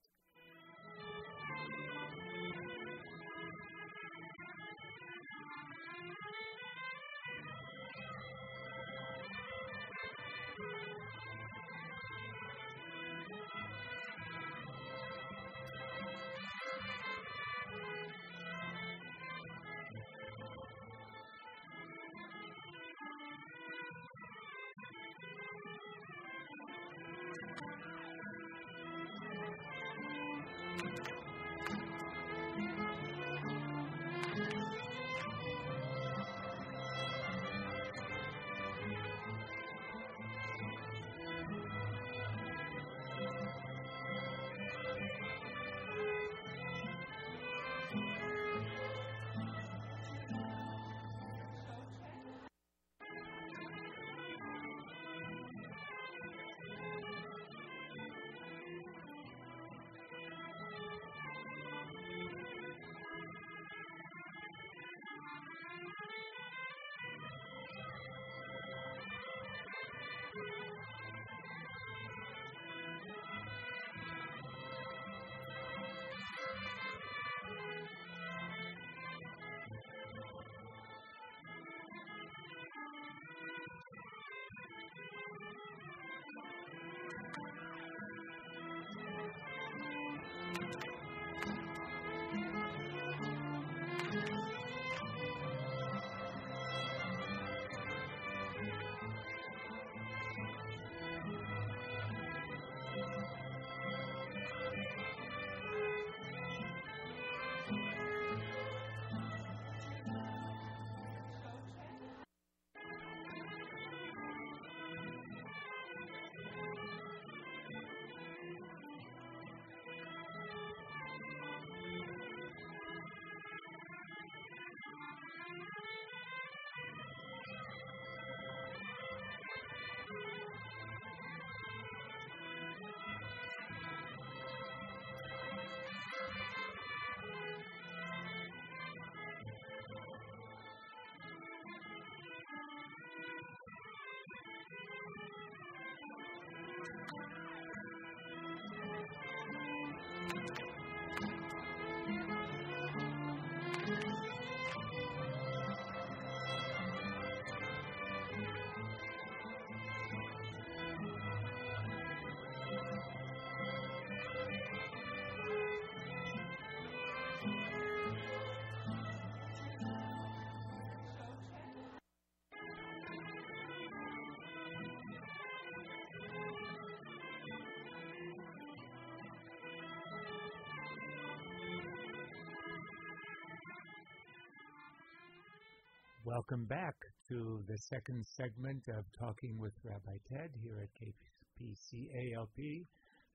[186.27, 186.95] Welcome back
[187.29, 192.87] to the second segment of Talking with Rabbi Ted here at KPCALP,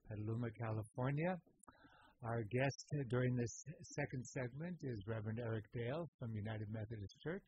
[0.09, 1.37] Petaluma, California.
[2.23, 7.45] Our guest during this second segment is Reverend Eric Dale from United Methodist Church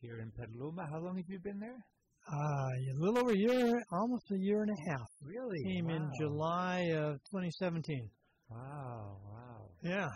[0.00, 0.86] here in Petaluma.
[0.90, 1.84] How long have you been there?
[2.32, 5.08] Uh, a little over a year, almost a year and a half.
[5.22, 5.62] Really?
[5.64, 5.96] Came wow.
[5.96, 8.08] in July of 2017.
[8.48, 9.68] Wow, wow.
[9.82, 10.08] Yeah.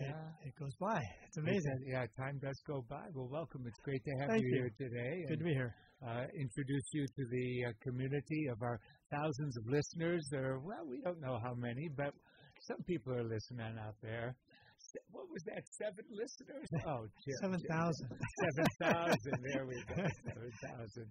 [0.00, 0.41] Yeah.
[0.62, 1.02] Goes by.
[1.26, 1.90] It's amazing.
[1.90, 3.02] Yeah, time does go by.
[3.14, 3.64] Well, welcome.
[3.66, 4.54] It's great to have Thank you, you.
[4.62, 5.24] here today.
[5.26, 5.74] Good to be here.
[5.98, 8.78] Uh, introduce you to the uh, community of our
[9.10, 10.22] thousands of listeners.
[10.32, 12.14] Or well, we don't know how many, but
[12.60, 14.36] some people are listening out there.
[15.10, 15.66] What was that?
[15.82, 16.68] Seven listeners?
[16.86, 18.06] Oh, Jim, 7,000.
[18.46, 19.34] Seven thousand.
[19.42, 20.06] There we go.
[20.22, 21.08] Seven thousand.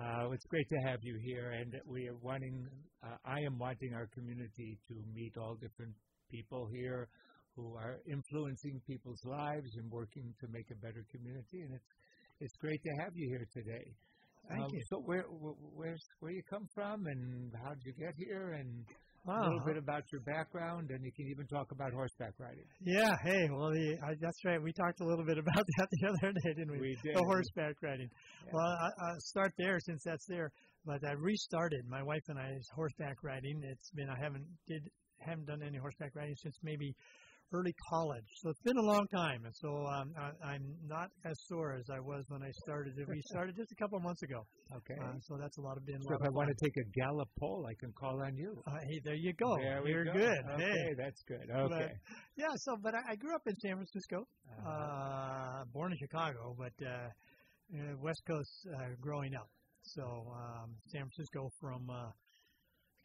[0.00, 2.66] Uh, it's great to have you here, and we are wanting.
[3.04, 5.92] Uh, I am wanting our community to meet all different
[6.30, 7.08] people here
[7.58, 11.66] who are influencing people's lives and working to make a better community.
[11.66, 11.90] And it's
[12.40, 13.86] it's great to have you here today.
[14.48, 14.80] Thank Um, you.
[14.88, 18.86] So where wh- where's where you come from, and how did you get here, and
[19.26, 22.64] a little bit about your background, and you can even talk about horseback riding.
[22.80, 23.12] Yeah.
[23.24, 23.48] Hey.
[23.50, 24.62] Well, the, I, that's right.
[24.62, 26.80] We talked a little bit about that the other day, didn't we?
[26.80, 27.16] We did.
[27.16, 28.08] The horseback riding.
[28.46, 28.52] Yeah.
[28.54, 30.52] Well, I, I'll start there since that's there.
[30.86, 33.60] But I restarted my wife and I's horseback riding.
[33.64, 36.94] It's been I haven't did haven't done any horseback riding since maybe
[37.52, 38.24] early college.
[38.42, 41.84] So it's been a long time, and so um, I, I'm not as sore as
[41.90, 42.92] I was when I started.
[43.08, 44.44] We started just a couple of months ago,
[44.76, 45.00] Okay.
[45.00, 46.00] uh, so that's a lot of been.
[46.02, 48.54] so if I want to take a Gallup poll, I can call on you.
[48.66, 49.56] Uh, hey, there you go.
[49.56, 50.12] There we You're go.
[50.12, 50.38] good.
[50.54, 50.94] Okay, Hey.
[50.96, 51.46] that's good.
[51.50, 51.90] Okay.
[52.36, 52.52] Yeah.
[52.56, 54.68] So, but I, I grew up in San Francisco, Uh-huh.
[54.68, 57.08] uh, born in Chicago, but uh,
[57.74, 59.48] uh, West Coast uh, growing up.
[59.82, 62.10] So um, San Francisco from, uh,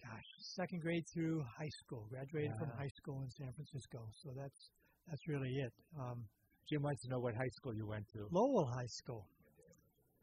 [0.04, 2.06] gosh, second grade through high school.
[2.10, 4.00] Graduated from high school in San Francisco.
[4.24, 4.70] So that's
[5.08, 5.74] that's really it.
[6.00, 6.24] Um,
[6.70, 8.28] Jim wants to know what high school you went to.
[8.32, 9.28] Lowell High School.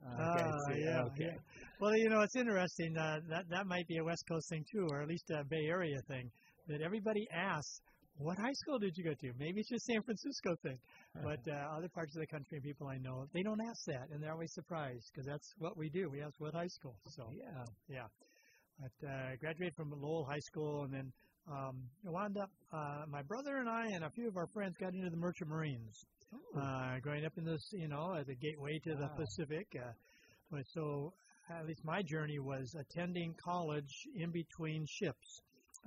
[0.03, 1.25] Okay, I Ah, yeah, okay.
[1.25, 1.39] yeah.
[1.81, 2.97] Well, you know, it's interesting.
[2.97, 5.65] Uh, that that might be a West Coast thing too, or at least a Bay
[5.69, 6.31] Area thing.
[6.69, 7.81] That everybody asks,
[8.17, 10.79] "What high school did you go to?" Maybe it's just San Francisco thing,
[11.23, 14.09] but uh, other parts of the country and people I know, they don't ask that,
[14.11, 16.09] and they're always surprised because that's what we do.
[16.11, 16.97] We ask what high school.
[17.17, 17.65] So Yeah.
[17.89, 18.07] yeah,
[18.81, 21.13] but uh, graduated from Lowell High School, and then
[21.51, 22.51] um, wound up.
[22.73, 25.51] Uh, my brother and I and a few of our friends got into the Merchant
[25.51, 26.05] Marines
[26.57, 29.17] uh, growing up in this, you know, at the gateway to the Wow.
[29.19, 29.67] Pacific.
[29.77, 29.93] Uh,
[30.51, 31.13] but so,
[31.51, 35.41] at least my journey was attending college in between ships.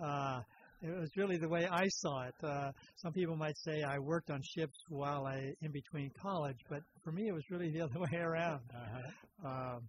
[0.03, 0.41] Uh,
[0.81, 2.33] it was really the way I saw it.
[2.43, 6.79] Uh, some people might say I worked on ships while I in between college, but
[7.03, 8.61] for me it was really the other way around.
[8.75, 9.47] Uh-huh.
[9.47, 9.81] Um,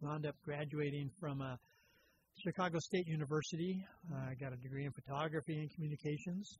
[0.00, 1.56] wound up graduating from uh,
[2.38, 3.84] Chicago State University.
[4.12, 6.58] Uh, I got a degree in photography and communications,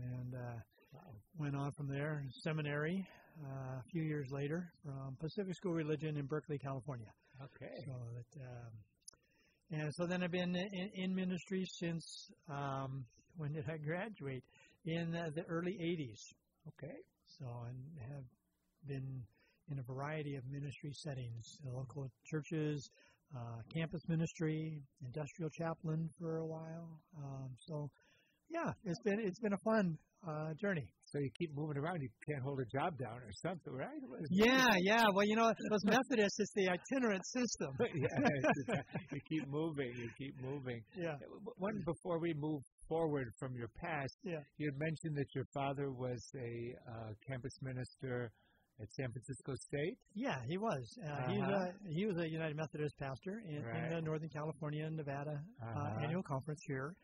[0.00, 0.98] and uh,
[1.36, 2.22] went on from there.
[2.42, 3.06] Seminary
[3.44, 7.12] uh, a few years later from Pacific School of Religion in Berkeley, California.
[7.42, 7.74] Okay.
[7.84, 13.04] So that, um, and so then I've been in, in ministry since um,
[13.36, 14.44] when did I graduate?
[14.84, 16.20] In uh, the early '80s.
[16.68, 16.94] Okay.
[17.26, 17.76] So and
[18.12, 18.24] have
[18.86, 19.22] been
[19.70, 22.88] in a variety of ministry settings, local churches,
[23.34, 27.00] uh, campus ministry, industrial chaplain for a while.
[27.16, 27.90] Um, so
[28.50, 30.86] yeah, it's been it's been a fun uh, journey.
[31.04, 32.00] So you keep moving around.
[32.02, 33.96] You can't hold a job down or something, right?
[34.30, 35.04] Yeah, yeah.
[35.14, 37.70] Well, you know, those Methodists, it's the itinerant system.
[37.80, 38.78] yeah,
[39.12, 39.92] you keep moving.
[39.96, 40.82] You keep moving.
[40.96, 41.14] Yeah.
[41.58, 44.38] One before we move forward from your past, Yeah.
[44.58, 48.32] you had mentioned that your father was a uh, campus minister
[48.80, 49.96] at San Francisco State.
[50.14, 50.84] Yeah, he was.
[51.02, 51.52] Uh, Uh-huh.
[51.52, 55.66] a, he was a United Methodist pastor in, in the Northern California and Nevada uh,
[55.66, 56.00] Uh-huh.
[56.04, 56.94] annual conference here.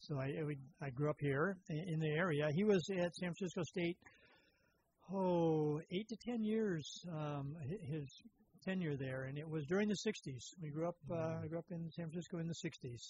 [0.00, 2.48] So I I would- I grew up here in, in the area.
[2.52, 3.96] He was at San Francisco State,
[5.12, 6.84] oh, eight to ten years.
[7.12, 7.54] Um,
[7.88, 8.06] his
[8.64, 10.42] tenure there, and it was during the '60s.
[10.60, 10.96] We grew up.
[11.10, 13.00] Uh, I grew up in San Francisco in the '60s.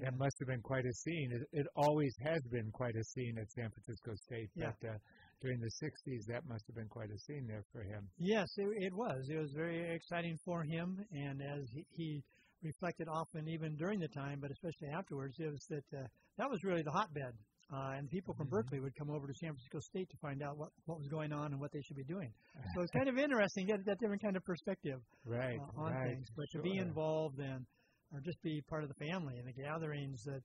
[0.00, 1.32] That must have been quite a scene.
[1.32, 4.72] It, it always has been quite a scene at San Francisco State, Yeah.
[4.80, 4.96] but uh,
[5.42, 8.08] during the 60s, that must have been quite a scene there for him.
[8.18, 9.28] Yes, it, it was.
[9.28, 12.22] It was very exciting for him, and as he, he
[12.62, 16.06] reflected often, even during the time, but especially afterwards, it was that uh,
[16.38, 17.34] that was really the hotbed.
[17.72, 18.50] Uh, and people from Mhm.
[18.50, 21.32] Berkeley would come over to San Francisco State to find out what, what was going
[21.32, 22.30] on and what they should be doing.
[22.74, 26.12] So it's kind of interesting, get that different kind of perspective Right, uh, on right.
[26.12, 26.26] things.
[26.36, 27.64] But to be involved and
[28.12, 30.42] or just be part of the family and the gatherings that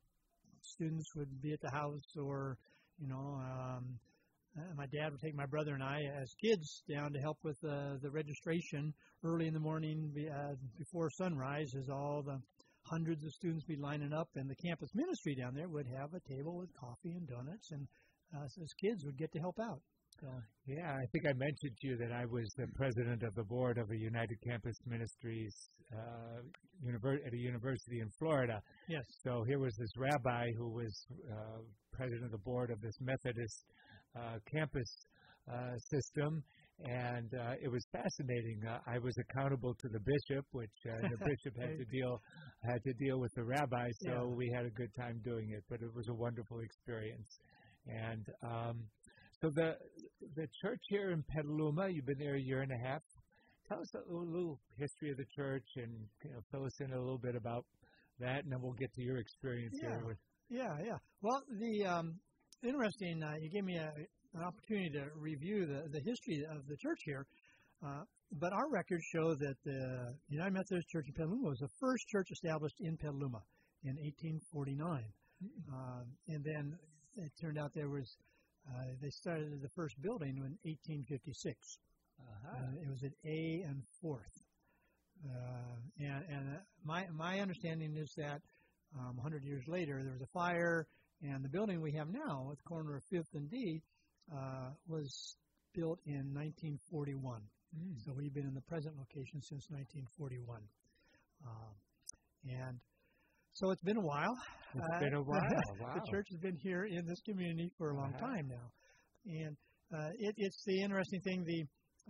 [0.62, 2.58] students would be at the house or
[2.98, 4.00] you know um,
[4.58, 7.58] uh, my dad would take my brother and I as kids down to help with
[7.64, 8.93] uh, the registration
[9.24, 12.39] early in the morning uh, before sunrise as all the
[12.89, 16.34] hundreds of students be lining up and the campus ministry down there would have a
[16.34, 17.88] table with coffee and donuts and
[18.43, 19.80] us as kids would get to help out
[20.22, 20.28] So
[20.66, 23.78] Yeah, I think I mentioned to you that I was the president of the board
[23.78, 25.55] of a United Campus Ministries
[25.93, 26.41] uh,
[26.84, 28.60] univer- at a university in Florida.
[28.89, 30.93] yes, So here was this rabbi who was
[31.32, 31.60] uh,
[31.93, 33.87] president of the board of this Methodist uh,
[34.51, 34.89] campus
[35.51, 36.43] uh, system,
[36.86, 38.61] and uh, it was fascinating.
[38.68, 42.22] Uh, I was accountable to the bishop, which uh, the bishop had to deal
[42.63, 43.88] had to deal with the rabbi.
[44.01, 44.36] So Yeah.
[44.36, 47.39] we had a good time doing it, but it was a wonderful experience.
[47.88, 48.84] And um,
[49.41, 49.78] so the
[50.36, 53.01] the church here in Petaluma, you've been there a year and a half.
[53.70, 55.91] Tell us a little, history of the church and
[56.24, 57.65] you know, fill us in a little bit about
[58.20, 59.89] that, and then we'll get to your experience Yeah.
[59.89, 60.18] here with.
[60.49, 60.97] yeah, yeah.
[61.22, 62.20] Well, the um,
[62.64, 63.24] interesting.
[63.24, 63.91] Uh, you gave me a,
[64.34, 67.26] an opportunity to review the the history of the church here.
[67.86, 68.03] Uh,
[68.39, 72.28] but our records show that the United Methodist Church in Petaluma was the first church
[72.32, 73.41] established in Petaluma
[73.84, 75.05] in 1849.
[75.72, 76.76] Uh, and then
[77.16, 78.18] it turned out there was,
[78.68, 81.78] uh, they started the first building in 1856.
[82.20, 82.58] Uh-huh.
[82.58, 84.34] Uh, it was at A and Fourth.
[85.26, 88.39] Uh, and and uh, my my understanding is that
[88.97, 90.86] um, 100 years later there was a fire,
[91.22, 93.82] and the building we have now at the corner of Fifth and D
[94.32, 95.36] uh, was
[95.74, 97.41] built in 1941.
[97.76, 97.95] Mm.
[98.05, 100.61] So we've been in the present location since 1941.
[101.45, 101.74] Um,
[102.45, 102.80] and
[103.53, 104.36] so it's been a while.
[104.76, 105.41] It's Uh, been a while.
[105.82, 105.93] Wow.
[105.95, 108.68] the church has been here in this community for a long time now.
[109.26, 109.57] And
[109.93, 111.63] uh, it, it's the interesting thing the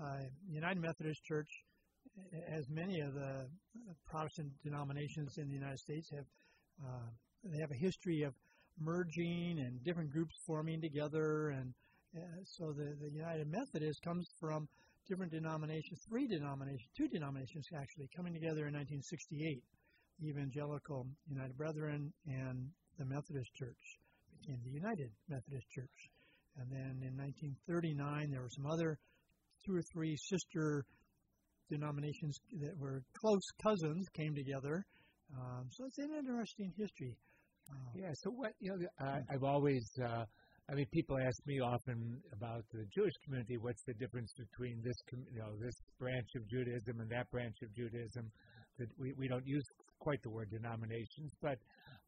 [0.03, 1.49] uh, United Methodist Church,
[2.55, 3.47] as many of the
[4.05, 6.25] Protestant denominations in the United States have,
[6.85, 7.09] uh,
[7.43, 8.33] they have a history of
[8.79, 11.49] merging and different groups forming together.
[11.49, 11.73] And
[12.15, 14.67] uh, so the, the United Methodist comes from
[15.07, 19.63] different denominations, three denominations, two denominations actually, coming together in 1968.
[20.23, 22.67] Evangelical United Brethren and
[22.97, 23.83] the Methodist Church
[24.41, 25.97] became the United Methodist Church.
[26.57, 28.97] And then in 1939, there were some other
[29.65, 30.85] two or three sister
[31.69, 34.83] denominations that were close cousins came together.
[35.35, 37.15] Um, so it's an interesting history.
[37.95, 38.11] Yeah.
[38.23, 39.85] So what you know, I, I've always.
[40.01, 40.25] Uh,
[40.69, 43.55] I mean, people ask me often about the Jewish community.
[43.55, 47.55] What's the difference between this, com- you know, this branch of Judaism and that branch
[47.63, 48.29] of Judaism?
[48.77, 49.63] That we, we don't use
[49.99, 51.57] quite the word denominations, but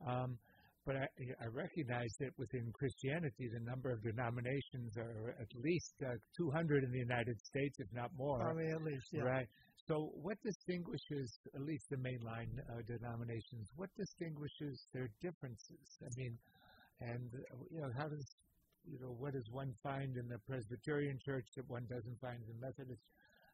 [0.05, 0.37] um,
[0.85, 1.07] but I,
[1.43, 6.91] I recognize that within Christianity, the number of denominations are at least uh, 200 in
[6.91, 8.39] the United States, if not more.
[8.39, 9.21] Probably at least, yeah.
[9.21, 9.47] Right.
[9.89, 13.65] So, what distinguishes at least the mainline uh, denominations?
[13.75, 15.81] What distinguishes their differences?
[16.05, 16.37] I mean,
[17.01, 17.25] and
[17.71, 18.25] you know, how does
[18.85, 22.53] you know what does one find in the Presbyterian Church that one doesn't find in
[22.53, 23.01] the Methodist?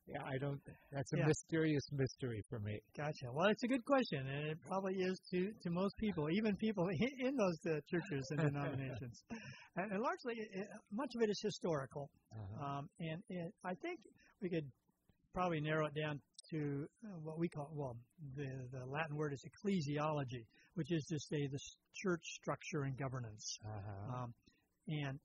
[0.07, 0.59] Yeah, I don't.
[0.91, 1.25] That's a Yeah.
[1.25, 2.79] mysterious mystery for me.
[2.97, 3.31] Gotcha.
[3.31, 6.87] Well, it's a good question, and it probably is to, to most people, even people
[6.99, 9.23] in, in those uh, churches and denominations.
[9.77, 12.09] and, and largely, it, much of it is historical.
[12.31, 12.65] Uh-huh.
[12.65, 13.99] Um, and it, I think
[14.41, 14.69] we could
[15.35, 16.19] probably narrow it down
[16.49, 17.97] to uh, what we call, well,
[18.37, 21.59] the, the Latin word is ecclesiology, which is to say the
[21.93, 23.59] church structure and governance.
[23.65, 24.23] Uh-huh.
[24.23, 24.33] Um,
[24.87, 25.19] and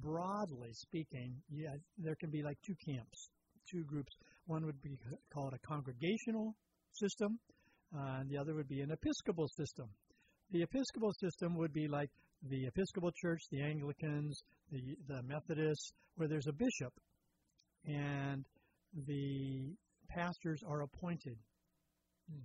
[0.00, 3.28] broadly speaking, yeah, there can be like two camps,
[3.70, 4.16] two groups.
[4.46, 4.96] One would be
[5.32, 6.54] called a congregational
[6.94, 7.38] system,
[7.94, 9.90] uh, and the other would be an episcopal system.
[10.52, 12.10] The episcopal system would be like
[12.48, 16.92] the Episcopal Church, the Anglicans, the the Methodists, where there's a bishop,
[17.84, 18.44] and
[18.94, 19.74] the
[20.08, 21.36] pastors are appointed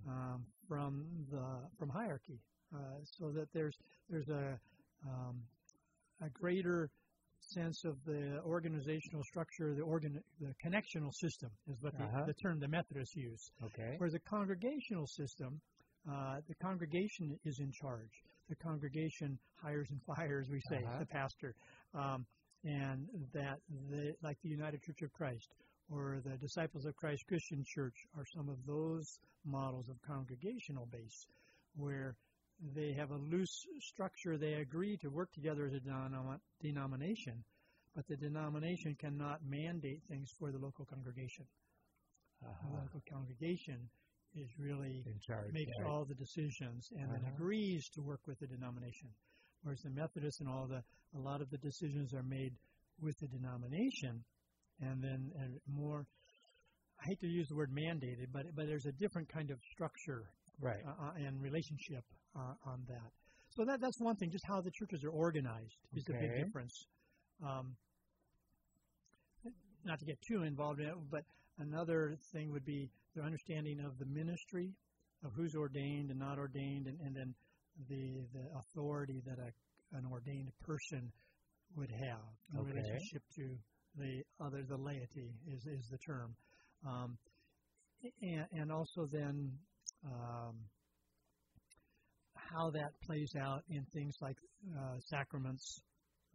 [0.08, 1.44] um, from the
[1.78, 2.40] from hierarchy,
[2.74, 2.78] uh,
[3.18, 3.76] so that there's
[4.10, 4.58] there's a
[5.06, 5.42] um,
[6.22, 6.90] a greater
[7.40, 12.24] sense of the organizational structure, the organ, the connectional system is what the, Uh-huh.
[12.26, 13.50] the term the Methodists use.
[13.62, 13.94] Okay.
[13.98, 15.60] Whereas the congregational system,
[16.10, 18.10] uh, the congregation is in charge.
[18.48, 20.98] The congregation hires and fires, we say, Uh-huh.
[21.00, 21.54] the pastor,
[21.94, 22.26] um,
[22.64, 23.58] and that
[23.90, 25.48] the, like the United Church of Christ
[25.90, 31.26] or the Disciples of Christ Christian Church are some of those models of congregational base,
[31.76, 32.16] where
[32.74, 34.36] they have a loose structure.
[34.38, 37.44] They agree to work together as a denom- denomination,
[37.94, 41.46] but the denomination cannot mandate things for the local congregation.
[42.42, 42.80] The Uh-huh.
[42.82, 43.88] local congregation
[44.34, 45.52] is really In charge.
[45.52, 45.86] makes right.
[45.86, 47.28] all the decisions and Uh-huh.
[47.34, 49.08] agrees to work with the denomination.
[49.62, 50.82] Whereas the Methodists and all the
[51.14, 52.54] a lot of the decisions are made
[53.00, 54.24] with the denomination,
[54.80, 56.06] and then and more.
[56.98, 60.30] I hate to use the word mandated, but but there's a different kind of structure
[60.60, 60.84] Right.
[60.86, 62.04] uh, uh, and relationship
[62.34, 63.10] uh, on that.
[63.50, 64.30] So that that's one thing.
[64.30, 66.86] Just how the churches are organized is a big difference.
[67.42, 67.76] Um,
[69.84, 71.22] not to get too involved in it, but
[71.58, 74.72] another thing would be their understanding of the ministry,
[75.24, 77.34] of who's ordained and not ordained, and, and then
[77.88, 81.12] the the authority that a, an ordained person
[81.76, 82.24] would have
[82.54, 82.64] in Okay.
[82.64, 83.56] relationship to
[83.96, 86.34] the other, the laity is is the term,
[86.86, 87.16] um,
[88.22, 89.50] and, and also then
[90.04, 90.54] um,
[92.34, 94.36] how that plays out in things like
[94.76, 95.80] uh, sacraments,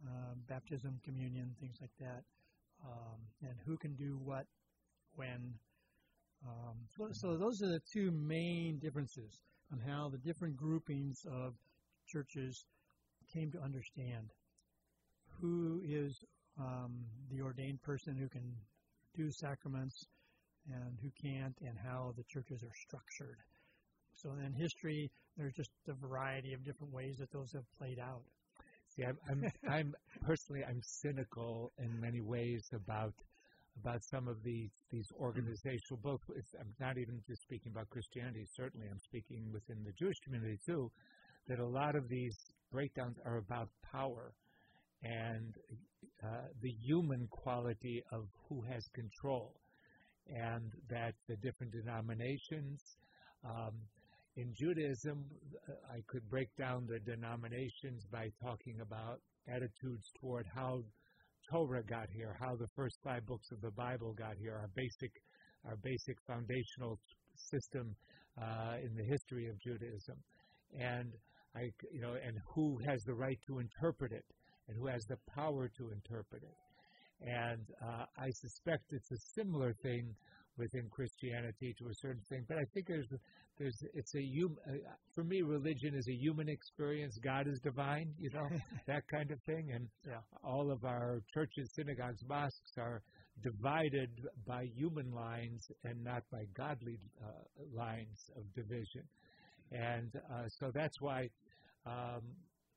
[0.06, 2.22] uh, baptism, communion, things like that,
[2.84, 4.44] um, and who can do what
[5.14, 5.54] when.
[6.44, 9.38] Um, so, so those are the two main differences
[9.72, 11.54] on how the different groupings of
[12.08, 12.66] churches
[13.32, 14.28] came to understand
[15.40, 16.18] who is
[16.58, 18.54] um, the ordained person who can
[19.16, 20.06] do sacraments
[20.68, 23.38] and who can't, and how the churches are structured.
[24.14, 28.22] So in history, there's just a variety of different ways that those have played out.
[28.94, 33.14] See, I'm, I'm, I'm personally, I'm cynical in many ways about
[33.80, 35.98] about some of these these organizational.
[36.02, 36.20] Both,
[36.60, 38.46] I'm not even just speaking about Christianity.
[38.54, 40.90] Certainly, I'm speaking within the Jewish community too.
[41.48, 42.36] That a lot of these
[42.70, 44.32] breakdowns are about power
[45.02, 45.54] and
[46.24, 49.54] uh, the human quality of who has control,
[50.28, 52.80] and that the different denominations.
[53.44, 53.72] Um,
[54.36, 55.24] in Judaism,
[55.92, 60.82] I could break down the denominations by talking about attitudes toward how
[61.50, 65.10] Torah got here, how the first five books of the Bible got here, our basic,
[65.66, 66.98] our basic foundational
[67.34, 67.94] system
[68.40, 70.16] uh, in the history of Judaism,
[70.80, 71.12] and
[71.54, 74.24] I, you know, and who has the right to interpret it,
[74.68, 76.56] and who has the power to interpret it,
[77.20, 80.14] and uh, I suspect it's a similar thing
[80.58, 82.44] within Christianity to a certain thing.
[82.48, 83.08] But I think there's
[83.58, 84.72] there's it's a hum, uh,
[85.14, 87.18] for me religion is a human experience.
[87.22, 88.48] God is divine, you know
[88.86, 89.70] that kind of thing.
[89.74, 90.20] And Yeah.
[90.44, 93.02] all of our churches, synagogues, mosques are
[93.42, 94.10] divided
[94.46, 97.30] by human lines and not by godly uh,
[97.74, 99.04] lines of division.
[99.70, 101.28] And uh, so that's why.
[101.86, 102.22] Um,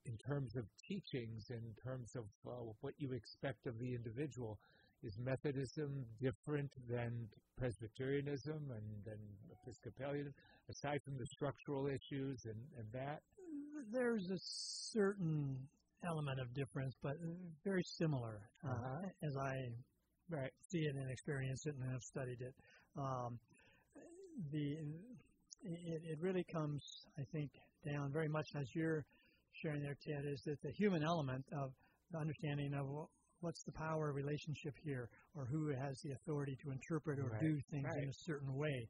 [0.06, 4.58] in terms of teachings, in terms of uh, what you expect of the individual,
[5.04, 7.28] is Methodism different than
[7.58, 9.20] Presbyterianism and than
[9.52, 10.34] Episcopalianism,
[10.70, 13.20] aside from the structural issues and, and that?
[13.92, 15.58] There's a certain
[16.08, 17.14] element of difference, but
[17.64, 19.10] very similar uh, Uh-huh.
[19.24, 19.54] as I
[20.30, 20.52] Right.
[20.72, 22.54] see it and experience it and have studied it.
[22.98, 23.38] Um,
[24.52, 24.78] the
[25.64, 26.84] it, it really comes,
[27.18, 27.50] I think,
[27.86, 29.04] down very much as you're
[29.62, 31.72] sharing there, Ted, is that the human element of
[32.12, 36.72] the understanding of wh- what's the power relationship here, or who has the authority to
[36.72, 37.42] interpret or Right.
[37.42, 38.88] do things in a certain way,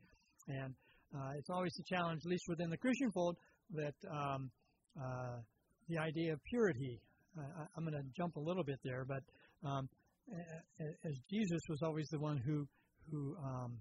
[0.47, 0.73] and
[1.15, 3.37] uh, it's always a challenge, at least within the Christian fold,
[3.71, 4.51] that um,
[4.99, 5.37] uh,
[5.87, 6.99] the idea of purity.
[7.37, 9.21] Uh, I'm going to jump a little bit there, but
[9.67, 9.89] um,
[11.03, 12.65] as Jesus was always the one who
[13.11, 13.77] who um,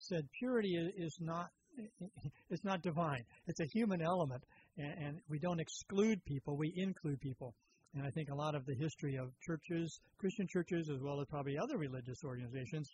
[0.00, 1.48] said purity is not
[2.50, 3.22] it's not divine.
[3.46, 4.42] It's a human element,
[4.76, 7.54] and, and we don't exclude people; we include people.
[7.94, 11.26] And I think a lot of the history of churches, Christian churches, as well as
[11.28, 12.88] probably other religious organizations,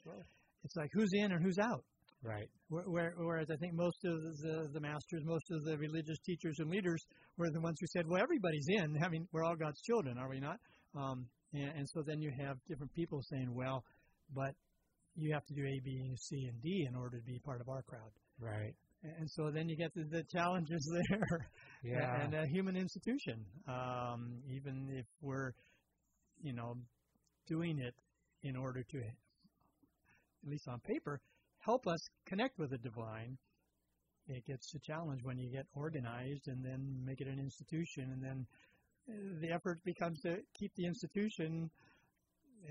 [0.65, 1.85] it's like who's in and who's out.
[2.23, 2.49] Right.
[2.69, 6.57] Where, where, whereas I think most of the, the masters, most of the religious teachers
[6.59, 7.05] and leaders
[7.37, 8.97] were the ones who said, well, everybody's in.
[9.05, 10.57] I mean, we're all God's children, are we not?
[10.97, 13.85] Um, and, and so then you have different people saying, well,
[14.35, 14.55] but
[15.15, 17.69] you have to do A, B, C, and D in order to be part of
[17.69, 18.11] our crowd.
[18.41, 18.75] Right.
[19.03, 21.49] And so then you get the, the challenges there.
[21.83, 22.23] Yeah.
[22.23, 25.53] And a human institution, um, even if we're,
[26.43, 26.77] you know,
[27.47, 27.95] doing it
[28.43, 31.21] in order to, at least on paper,
[31.61, 33.37] help us connect with the divine,
[34.29, 38.23] it gets a challenge when you get organized and then make it an institution, and
[38.23, 38.47] then
[39.09, 41.71] uh, the effort becomes to keep the institution,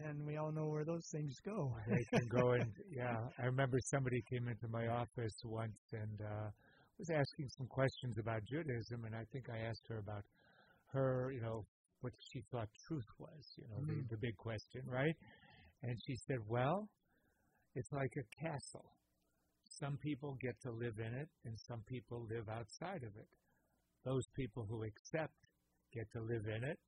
[0.04, 1.74] and we all know where those things go.
[1.88, 3.18] they can go and yeah.
[3.40, 6.50] I remember somebody came into my office once and uh,
[7.00, 10.24] was asking some questions about Judaism, and I think I asked her about
[10.94, 11.66] her, you know,
[12.02, 13.88] what she thought truth was, you know, Mm.
[14.10, 15.16] the, the big question, right?
[15.84, 16.88] And she said, "Well,
[17.76, 18.92] it's like a castle.
[19.80, 23.28] Some people get to live in it, and some people live outside of it.
[24.06, 25.34] Those people who accept
[25.94, 26.80] get to live in it,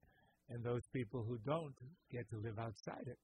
[0.50, 1.76] and those people who don't
[2.12, 3.20] get to live outside it."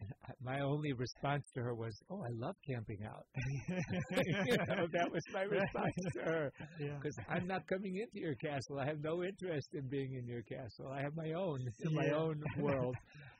[0.00, 4.86] And I- my only response to her was, "Oh, I love camping out." you know,
[4.92, 6.94] that was my response to her yeah.
[6.96, 8.78] because I'm not coming into your castle.
[8.78, 10.88] I have no interest in being in your castle.
[10.88, 12.96] I have my own, my own world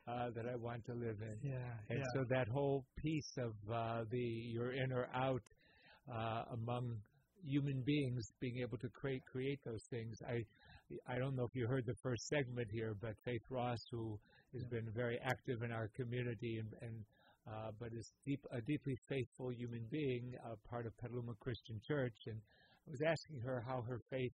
[0.08, 1.50] uh, that I want to live in.
[1.50, 1.72] Yeah.
[1.90, 2.04] And yeah.
[2.14, 5.42] so that whole piece of uh, the your in or out
[6.12, 6.96] uh, among
[7.44, 10.18] human beings, being able to create create those things.
[10.26, 10.44] I
[11.06, 14.18] I don't know if you heard the first segment here, but Faith Ross, who
[14.54, 14.68] has Yeah.
[14.70, 17.04] been very active in our community and, and
[17.48, 22.16] uh, but is deep a deeply faithful human being, uh, part of Petaluma Christian Church,
[22.26, 22.36] and
[22.86, 24.32] I was asking her how her faith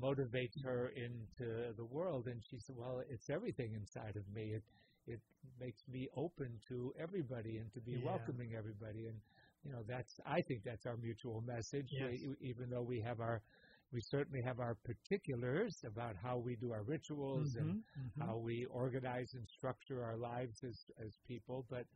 [0.00, 2.26] motivates her into the world.
[2.26, 4.54] And she said, "Well, it's everything inside of me.
[4.54, 4.64] It
[5.06, 5.20] it
[5.60, 8.04] makes me open to everybody and to be Yeah.
[8.04, 9.20] welcoming everybody." And
[9.64, 11.88] you know, that's I think that's our mutual message.
[11.90, 12.10] Yes.
[12.10, 13.42] We, even though we have our
[13.92, 17.82] we certainly have our particulars about how we do our rituals and Mhm,
[18.18, 18.26] mhm.
[18.26, 21.86] how we organize and structure our lives as as people, but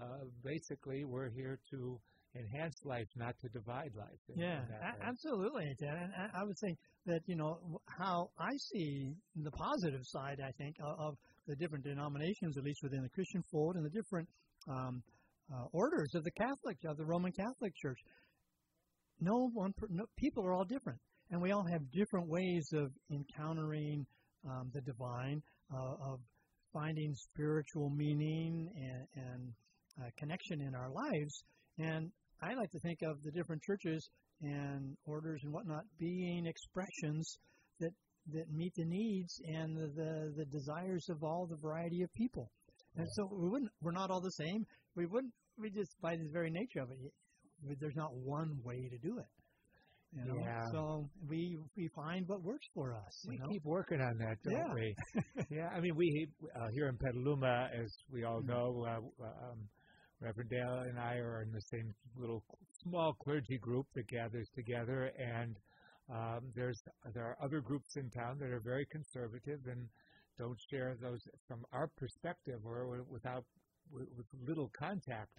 [0.00, 2.00] uh, basically we're here to
[2.34, 4.20] enhance life, not to divide life.
[4.28, 5.94] in- Yeah, in a- absolutely, Ted.
[5.94, 6.74] And I, would say
[7.04, 10.40] that you know how I see the positive side.
[10.40, 13.90] I think of, of the different denominations, at least within the Christian fold, and the
[13.90, 14.28] different
[14.68, 15.02] um,
[15.52, 17.98] uh, orders of the Catholic of the Roman Catholic Church.
[19.20, 21.00] No one, per- no, people are all different,
[21.32, 24.06] and we all have different ways of encountering
[24.46, 25.42] um, the divine,
[25.74, 26.20] uh, of
[26.74, 29.52] finding spiritual meaning and, and
[30.00, 31.44] uh, connection in our lives.
[31.78, 32.10] And
[32.42, 34.08] I like to think of the different churches
[34.42, 37.38] and orders and whatnot being expressions
[37.80, 37.92] that
[38.32, 42.50] that meet the needs and the the, the desires of all the variety of people.
[42.96, 44.64] And so we wouldn't we're not all the same.
[44.96, 48.98] We wouldn't we just by the very nature of it, there's not one way to
[48.98, 49.41] do it.
[50.14, 50.38] You know?
[50.40, 50.64] Yeah.
[50.72, 53.24] So we we find what works for us.
[53.26, 53.48] We know?
[53.48, 54.74] keep working on that, don't Yeah.
[54.74, 54.94] we?
[55.50, 58.46] yeah, I mean, we uh, here in Petaluma, as we all Mhm.
[58.48, 59.68] know, uh, um,
[60.20, 62.42] Reverend Dale and I are in the same little
[62.82, 65.56] small clergy group that gathers together, and
[66.10, 66.80] um, there's
[67.14, 69.88] there are other groups in town that are very conservative and
[70.38, 73.44] don't share those from our perspective or without
[73.90, 75.30] with, with little contact.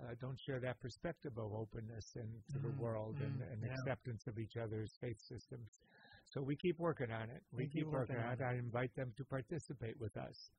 [0.00, 3.64] Uh, don't share that perspective of openness and to the Mm, world and, mm, and
[3.64, 3.76] yeah.
[3.76, 5.80] acceptance of each other's faith systems.
[6.26, 7.42] So we keep working on it.
[7.52, 8.42] We, We keep, keep working, working on on it.
[8.42, 10.52] I invite them to participate with us.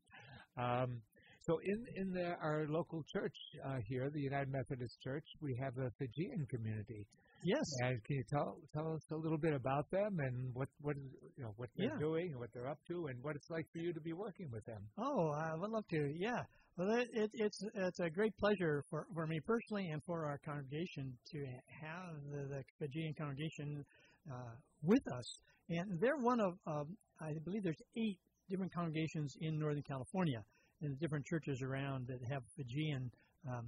[0.57, 1.03] Um,
[1.49, 3.35] so in in the, our local church
[3.65, 7.07] uh, here, the United Methodist Church, we have a Fijian community.
[7.43, 7.65] Yes.
[7.81, 11.09] And can you tell tell us a little bit about them and what what is,
[11.37, 11.99] you know what they're Yeah.
[11.99, 14.49] doing and what they're up to and what it's like for you to be working
[14.51, 14.81] with them?
[14.99, 16.13] Oh, I would love to.
[16.19, 16.43] Yeah.
[16.77, 20.39] Well, it, it, it's it's a great pleasure for, for me personally and for our
[20.45, 21.39] congregation to
[21.81, 23.83] have the, the Fijian congregation
[24.31, 25.27] uh, with us.
[25.69, 26.87] And they're one of, um,
[27.21, 28.19] I believe there's eight
[28.49, 30.41] different congregations in Northern California
[30.81, 33.11] and the different churches around that have Fijian
[33.47, 33.67] um,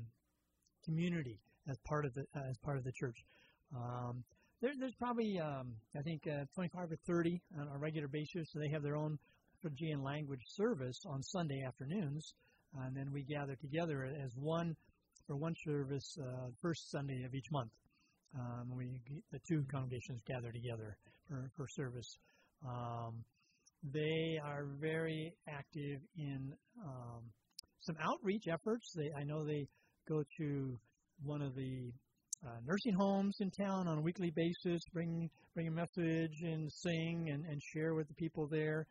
[0.85, 1.39] community
[1.69, 3.17] as part of the uh, as part of the church.
[3.75, 4.23] Um,
[4.61, 8.49] there, there's probably um, I think uh, 25 or 30 on a regular basis.
[8.51, 9.17] So they have their own
[9.61, 12.33] Fijian language service on Sunday afternoons,
[12.83, 14.75] and then we gather together as one
[15.27, 17.71] for one service uh, first Sunday of each month.
[18.37, 18.89] Um, we
[19.31, 20.97] the two congregations gather together
[21.27, 22.17] for, for service.
[22.65, 23.23] Um,
[23.83, 26.53] they are very active in
[26.85, 27.21] um,
[27.81, 28.93] some outreach efforts.
[28.95, 29.67] They I know they
[30.07, 30.77] go to
[31.23, 31.91] one of the
[32.45, 37.29] uh, nursing homes in town on a weekly basis, bring bring a message and sing
[37.31, 38.85] and, and share with the people there.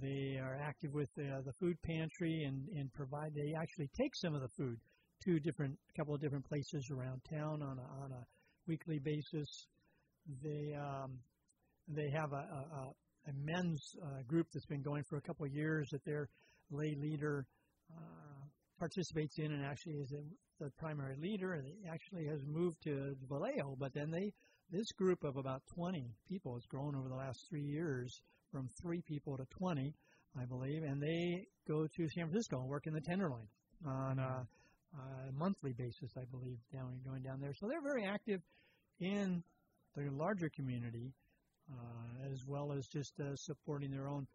[0.00, 3.32] They are active with uh, the food pantry and, and provide.
[3.34, 4.78] They actually take some of the food
[5.24, 8.24] to different a couple of different places around town on a, on a
[8.66, 9.66] weekly basis.
[10.42, 11.18] They um,
[11.88, 12.92] they have a, a,
[13.30, 16.28] a men's uh, group that's been going for a couple of years that their
[16.70, 17.46] lay leader
[17.90, 18.44] uh,
[18.78, 21.54] participates in and actually is a, the primary leader.
[21.54, 24.32] And he actually has moved to Vallejo but then they
[24.70, 28.20] this group of about 20 people has grown over the last three years
[28.52, 29.94] from three people to 20
[30.40, 33.48] I believe and they go to San Francisco and work in the Tenderloin
[33.86, 34.46] on a,
[34.96, 37.52] a monthly basis I believe down going down there.
[37.54, 38.40] So they're very active
[39.00, 39.42] in
[39.96, 41.12] the larger community
[41.72, 44.26] uh, as well as just uh, supporting their own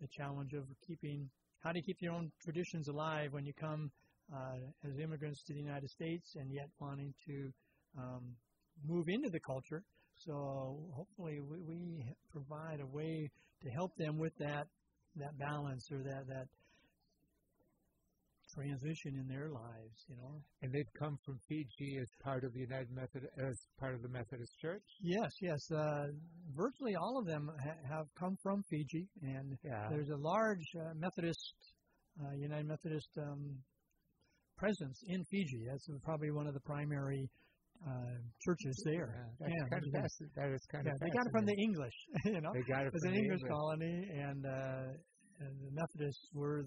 [0.00, 1.30] the challenge of keeping
[1.60, 3.90] how to keep your own traditions alive when you come
[4.34, 7.52] uh, as immigrants to the United States and yet wanting to
[7.96, 8.34] um,
[8.84, 9.82] move into the culture.
[10.16, 13.30] So hopefully we, we provide a way
[13.62, 14.66] to help them with that
[15.16, 16.46] that balance or that that
[18.54, 19.98] transition in their lives.
[20.08, 20.40] You know.
[20.62, 24.08] And they've come from Fiji as part of the United Methodist as part of the
[24.08, 24.84] Methodist Church.
[25.00, 25.60] Yes, yes.
[25.70, 26.06] Uh,
[26.54, 29.88] virtually all of them ha- have come from Fiji, and Yeah.
[29.90, 31.54] there's a large uh, Methodist,
[32.22, 33.56] uh, United Methodist um,
[34.56, 35.64] presence in Fiji.
[35.68, 37.28] That's probably one of the primary
[37.86, 39.10] uh, churches there.
[39.10, 39.92] Yeah, that's Yeah, kind of.
[40.36, 41.56] That is kind Yeah, of they got it from the.
[41.58, 41.94] English.
[42.26, 43.50] You know, They got it it was from an the English English.
[43.50, 46.64] colony, and, uh, and the Methodists were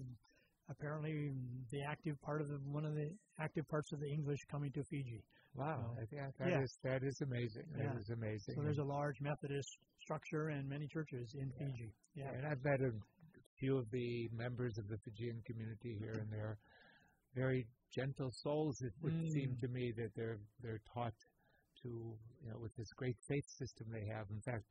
[0.68, 1.32] apparently
[1.70, 4.82] the active part of the one of the active parts of the English coming to
[4.84, 5.22] Fiji.
[5.54, 6.60] Wow, So, yeah, that yeah.
[6.62, 7.64] is that is amazing.
[7.72, 7.98] That Yeah.
[7.98, 8.54] is amazing.
[8.56, 11.92] So there's a large Methodist structure and many churches in Fiji.
[12.14, 12.30] Yeah.
[12.32, 12.92] And I've met a
[13.58, 16.58] few of the members of the Fijian community here, and they're
[17.34, 18.82] very gentle souls.
[18.82, 19.60] It would seem Mm.
[19.60, 21.14] to me that they're they're taught
[21.82, 21.88] to,
[22.42, 24.30] you know, with this great faith system they have.
[24.30, 24.64] In fact,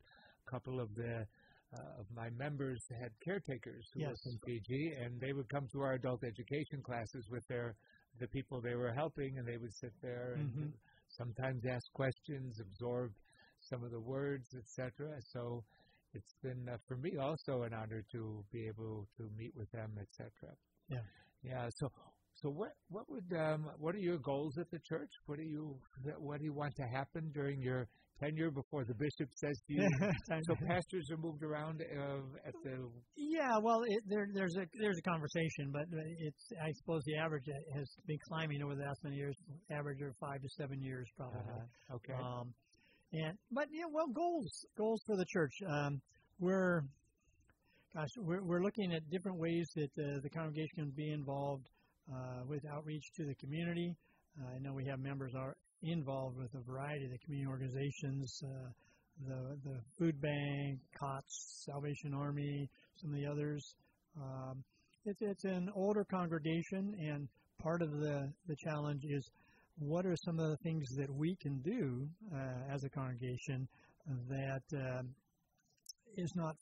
[0.46, 1.26] a couple of the
[1.74, 4.10] uh, of my members had caretakers who Yes.
[4.10, 7.76] were from Fiji, and they would come to our adult education classes with their
[8.20, 10.72] the people they were helping, and they would sit there and Mhm.
[11.08, 13.12] sometimes ask questions, absorb
[13.60, 15.20] some of the words, etc.
[15.32, 15.64] So
[16.14, 19.98] it's been uh, for me also an honor to be able to meet with them,
[20.00, 20.56] etc.
[20.88, 21.04] Yeah.
[21.42, 21.68] Yeah.
[21.76, 21.88] So
[22.34, 25.10] so what what would um, what are your goals at the church?
[25.26, 25.80] What do you
[26.18, 27.88] what do you want to happen during your
[28.20, 29.88] tenure before the bishop says to you?
[30.46, 34.98] So pastors are moved around uh, at the Yeah, well, it, there, there's a there's
[34.98, 35.84] a conversation, but
[36.18, 37.44] it's I suppose the average
[37.74, 39.36] has been climbing over the last many years,
[39.70, 41.40] average of five to seven years probably.
[41.40, 42.54] uh, okay Um,
[43.12, 45.52] and but yeah, well, goals goals for the church.
[45.68, 46.00] Um,
[46.40, 46.82] we're
[47.94, 51.68] gosh, we're we're looking at different ways that uh, the congregation can be involved
[52.12, 53.94] uh, with outreach to the community.
[54.38, 58.42] Uh, I know we have members are involved with a variety of the community organizations,
[58.44, 58.68] uh,
[59.28, 63.74] the the food bank, COTS, Salvation Army, some of the others.
[64.16, 64.62] Um,
[65.04, 67.28] it's it's an older congregation, and
[67.62, 69.30] part of the the challenge is
[69.78, 73.68] what are some of the things that we can do uh, as a congregation
[74.28, 75.14] that um,
[76.16, 76.54] is not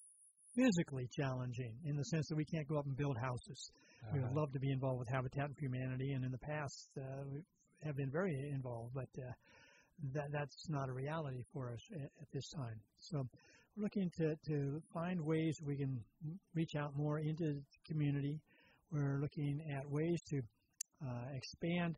[0.57, 3.71] physically challenging in the sense that we can't go up and build houses.
[4.13, 4.41] We would Uh-huh.
[4.41, 7.03] love to be involved with Habitat for Humanity, and in the past uh,
[7.83, 9.33] have been very involved, but uh,
[10.13, 12.81] that that's not a reality for us at, at this time.
[12.99, 13.25] So
[13.77, 16.01] we're looking to to find ways we can
[16.55, 18.41] reach out more into the community.
[18.91, 20.39] We're looking at ways to
[21.05, 21.97] uh, expand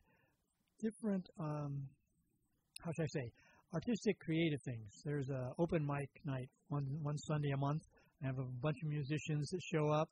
[0.80, 1.88] different, um,
[2.84, 3.30] how should I say,
[3.74, 4.90] artistic, creative things.
[5.04, 7.82] There's a open mic night one one Sunday a month.
[8.22, 10.08] I have a bunch of musicians that show up,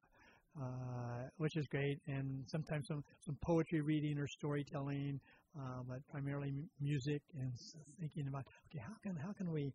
[0.60, 5.20] uh, which is great, and sometimes some some poetry reading or storytelling,
[5.58, 7.22] uh, but primarily music.
[7.38, 7.52] And
[8.00, 9.72] thinking about okay, how can how can we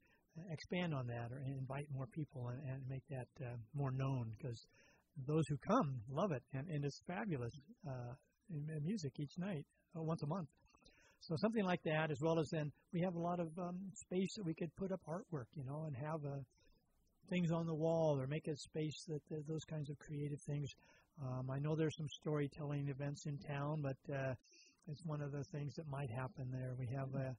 [0.52, 4.60] expand on that or invite more people and, and make that uh, more known because
[5.28, 7.52] those who come love it and, and it's fabulous
[7.88, 8.14] uh,
[8.84, 9.66] music each night
[9.98, 10.48] uh, once a month.
[11.22, 14.34] So something like that, as well as then we have a lot of um, space
[14.38, 16.40] that we could put up artwork, you know, and have uh,
[17.30, 20.70] things on the wall or make a space that uh, those kinds of creative things.
[21.22, 24.34] Um, I know there's some storytelling events in town, but uh,
[24.90, 26.74] it's one of the things that might happen there.
[26.78, 27.30] We have a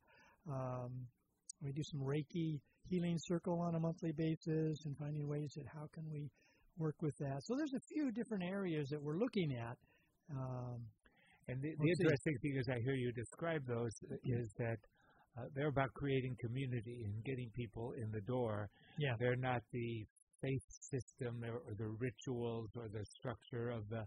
[0.51, 0.91] um,
[1.63, 5.87] we do some Reiki healing circle on a monthly basis and finding ways that how
[5.95, 6.31] can we
[6.79, 7.39] work with that.
[7.45, 9.77] So there's a few different areas that we're looking at.
[10.31, 10.81] Um,
[11.49, 13.91] And the, the interesting thing as I hear you describe those
[14.23, 14.79] is that
[15.37, 18.69] uh, they're about creating community and getting people in the door.
[18.99, 19.15] Yeah.
[19.19, 20.07] They're not the
[20.43, 24.05] faith system or, or the rituals or the structure of the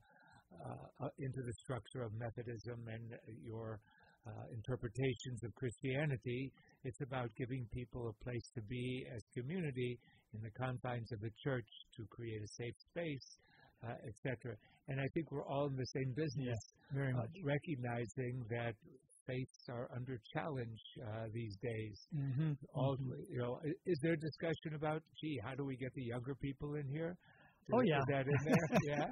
[0.65, 3.79] uh, uh, into the structure of Methodism and your
[4.25, 6.51] uh, interpretations of Christianity.
[6.83, 9.99] It's about giving people a place to be as community
[10.33, 13.27] in the confines of the church to create a safe space,
[13.83, 14.55] uh, etc.
[14.87, 16.59] And I think we're all in the same business
[16.91, 17.31] very uh, much.
[17.43, 18.75] recognizing that
[19.27, 21.97] faiths are under challenge uh, these days.
[22.15, 22.51] Mm-hmm.
[22.73, 22.97] All,
[23.29, 26.87] you know, is there discussion about, gee, how do we get the younger people in
[26.87, 27.15] here?
[27.71, 27.99] Oh, yeah.
[27.99, 28.77] is that in there?
[28.87, 29.05] yeah.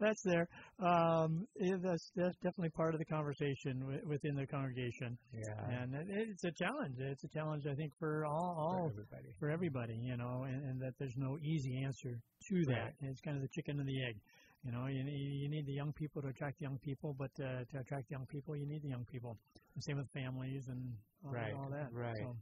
[0.00, 0.48] That's there.
[0.80, 5.78] Um, yeah, that's that's definitely part of the conversation w- within the congregation, Yeah.
[5.82, 6.96] and it, it's a challenge.
[6.98, 9.28] It's a challenge, I think, for all, for all everybody.
[9.38, 12.10] for everybody, you know, and, and that there's no easy answer
[12.48, 12.72] to that.
[12.74, 12.94] Right.
[13.00, 14.16] And it's kind of the chicken and the egg.
[14.64, 17.64] You know, you need, you need the young people to attract young people, but uh,
[17.70, 19.36] to attract young people, you need the young people.
[19.76, 20.80] The same with families and
[21.24, 21.92] all, Right, all that.
[21.92, 22.14] right.
[22.24, 22.34] So,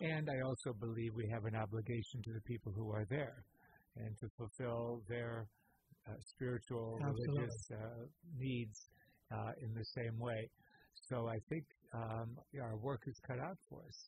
[0.00, 3.42] And I also believe we have an obligation to the people who are there
[3.96, 5.46] and to fulfill their
[6.08, 7.36] uh, spiritual, Absolutely.
[7.36, 8.04] religious uh,
[8.36, 8.88] needs
[9.32, 10.50] uh, in the same way.
[11.08, 11.64] So I think
[11.94, 13.98] um, our work is cut out for us.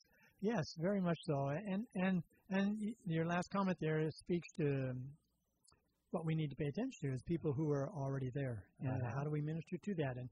[0.41, 1.49] yes, very much so.
[1.49, 5.03] And and and your last comment there speaks to um,
[6.11, 9.11] what we need to pay attention to is people who are already there, and Uh-huh.
[9.15, 10.15] how do we minister to that?
[10.17, 10.29] And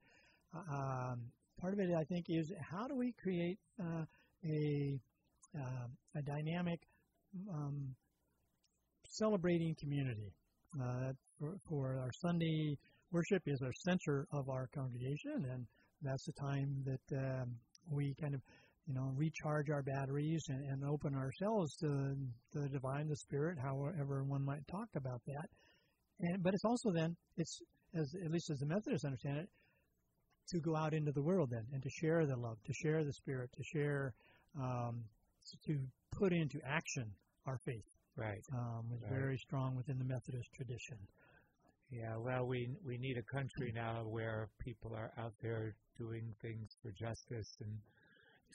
[0.54, 1.18] uh, um,
[1.60, 4.04] part of it, I think, is how do we create uh,
[4.44, 5.00] a
[5.58, 5.86] uh,
[6.16, 6.80] a dynamic
[7.50, 7.94] um,
[9.18, 10.32] celebrating community.
[10.80, 12.76] Uh, for, for our Sunday
[13.12, 15.66] worship is our center of our congregation, and
[16.02, 17.56] that's the time that um,
[17.90, 18.40] we kind of,
[18.86, 22.14] you know, recharge our batteries and, and open ourselves to
[22.52, 25.48] the divine, the Spirit, however one might talk about that.
[26.20, 27.58] And but it's also then it's
[27.94, 29.48] as at least as the Methodists understand it,
[30.48, 33.12] to go out into the world then and to share the love, to share the
[33.12, 34.12] Spirit, to share,
[34.60, 35.04] um,
[35.66, 35.78] to
[36.18, 37.10] put into action
[37.46, 37.84] our faith
[38.16, 38.42] Right.
[38.52, 39.10] um, is Right.
[39.10, 40.98] very strong within the Methodist tradition.
[41.90, 46.68] Yeah, well, we we need a country now where people are out there doing things
[46.82, 47.78] for justice and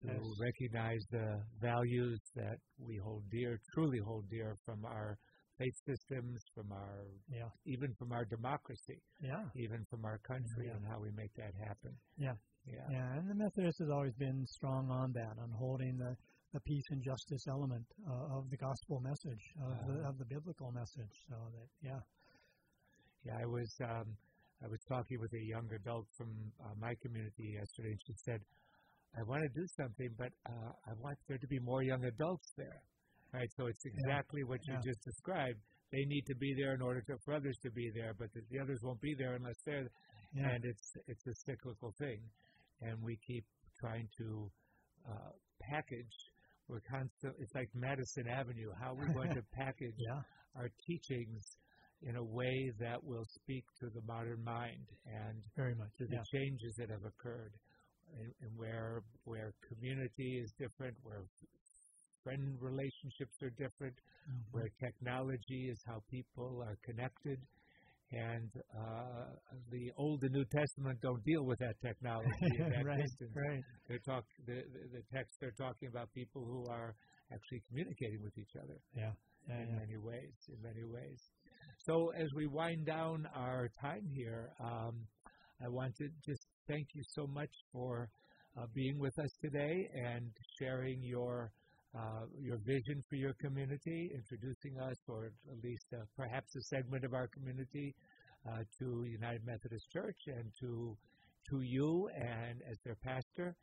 [0.01, 0.39] to Yes.
[0.39, 5.17] recognize the values that we hold dear, truly hold dear from our
[5.57, 7.49] faith systems, from our Yeah.
[7.65, 9.45] even from our democracy, Yeah.
[9.55, 10.75] even from our country, Yeah.
[10.75, 11.95] and how we make that happen.
[12.17, 12.35] Yeah.
[12.65, 12.89] Yeah.
[12.89, 16.15] Yeah, and the Methodist has always been strong on that, on holding the,
[16.53, 20.09] the peace and justice element uh, of the gospel message, of, the, Uh-huh.
[20.09, 21.15] of the biblical message.
[21.29, 22.01] So that, yeah,
[23.25, 24.17] Yeah, I was um,
[24.63, 26.29] I was talking with a young adult from
[26.63, 28.41] uh, my community yesterday, and she said,
[29.17, 32.51] "I want to do something, but uh, I want there to be more young adults
[32.57, 32.81] there."
[33.33, 34.81] Right, so it's exactly what you Yeah.
[34.91, 35.59] just described.
[35.91, 38.41] They need to be there in order to, for others to be there, but the,
[38.51, 39.87] the others won't be there unless they're.
[40.33, 42.19] yeah, And it's it's a cyclical thing,
[42.81, 43.45] and we keep
[43.79, 44.51] trying to
[45.07, 45.31] uh,
[45.69, 46.15] package.
[46.67, 47.35] We're constant.
[47.39, 48.71] It's like Madison Avenue.
[48.79, 50.21] How we're we going to package yeah,
[50.55, 51.43] our teachings
[52.01, 55.89] in a way that will speak to the modern mind and very much.
[55.99, 57.53] to the changes that have occurred,
[58.17, 61.23] and, and where where community is different, where
[62.23, 63.95] friend relationships are different,
[64.29, 64.43] Mhm.
[64.51, 67.39] where technology is how people are connected.
[68.11, 69.25] And uh,
[69.71, 73.35] the Old and New Testament don't deal with that technology that right, distance.
[73.35, 73.63] right.
[73.89, 76.95] They talk the, the the text they're talking about people who are
[77.33, 79.11] actually communicating with each other Yeah,
[79.47, 79.79] yeah, in yeah.
[79.79, 80.33] many ways.
[80.49, 81.21] In many ways.
[81.85, 85.07] So as we wind down our time here, um,
[85.63, 88.09] I want to just thank you so much for
[88.57, 91.51] uh, being with us today and sharing your
[91.97, 97.03] uh, your vision for your community, introducing us, or at least uh, perhaps a segment
[97.03, 97.93] of our community,
[98.49, 100.97] uh, to United Methodist Church and to
[101.49, 103.55] to you and as their pastor.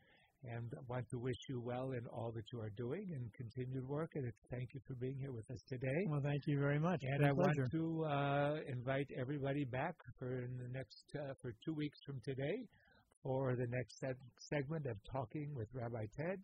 [0.45, 3.87] And I want to wish you well in all that you are doing and continued
[3.89, 4.11] work.
[4.15, 6.07] And thank you for being here with us today.
[6.07, 7.01] Well, thank you very much.
[7.03, 11.53] And I I want to uh, invite everybody back for in the next uh, for
[11.65, 12.69] two weeks from today
[13.23, 16.39] for the next seg- segment of Talking with Rabbi Ted.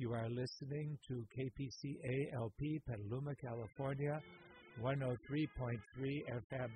[0.00, 4.18] You are listening to KPCALP, Petaluma, California,
[4.82, 5.78] 103.3
[6.50, 6.70] FM.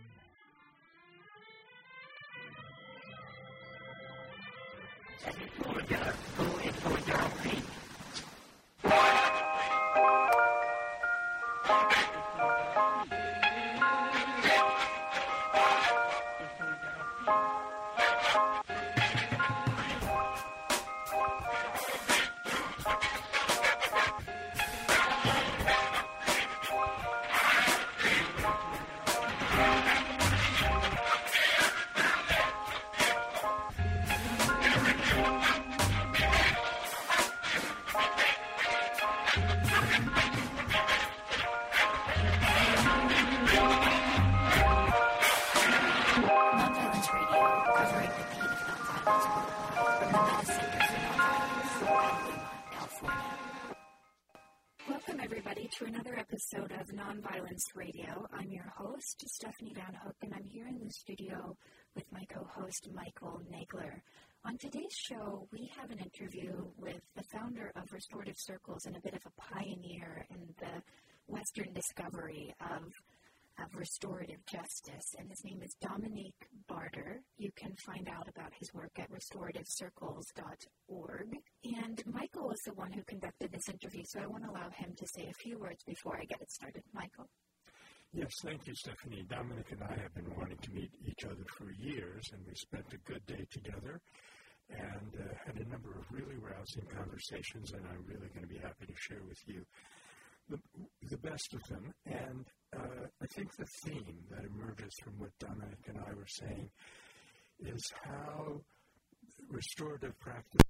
[56.34, 58.26] Episode of Nonviolence Radio.
[58.32, 61.56] I'm your host, Stephanie Van Hook, and I'm here in the studio
[61.94, 64.00] with my co host, Michael Nagler.
[64.44, 69.00] On today's show, we have an interview with the founder of Restorative Circles and a
[69.00, 70.82] bit of a pioneer in the
[71.28, 72.82] Western discovery of
[73.62, 76.34] of restorative justice, and his name is Dominic
[76.74, 77.22] Barter.
[77.38, 81.38] You can find out about his work at restorativecircles.org.
[81.64, 84.92] And Michael is the one who conducted this interview, so I want to allow him
[84.96, 86.82] to say a few words before I get it started.
[86.92, 87.28] Michael.
[88.12, 89.24] Yes, thank you, Stephanie.
[89.28, 92.92] Dominic and I have been wanting to meet each other for years, and we spent
[92.92, 94.00] a good day together
[94.70, 98.58] and uh, had a number of really rousing conversations, and I'm really going to be
[98.58, 99.64] happy to share with you
[100.48, 100.58] the,
[101.10, 101.92] the best of them.
[102.06, 102.46] And
[103.22, 106.70] I think the theme that emerges from what Dominic and I were saying
[107.60, 108.60] is how
[109.50, 110.60] restorative practice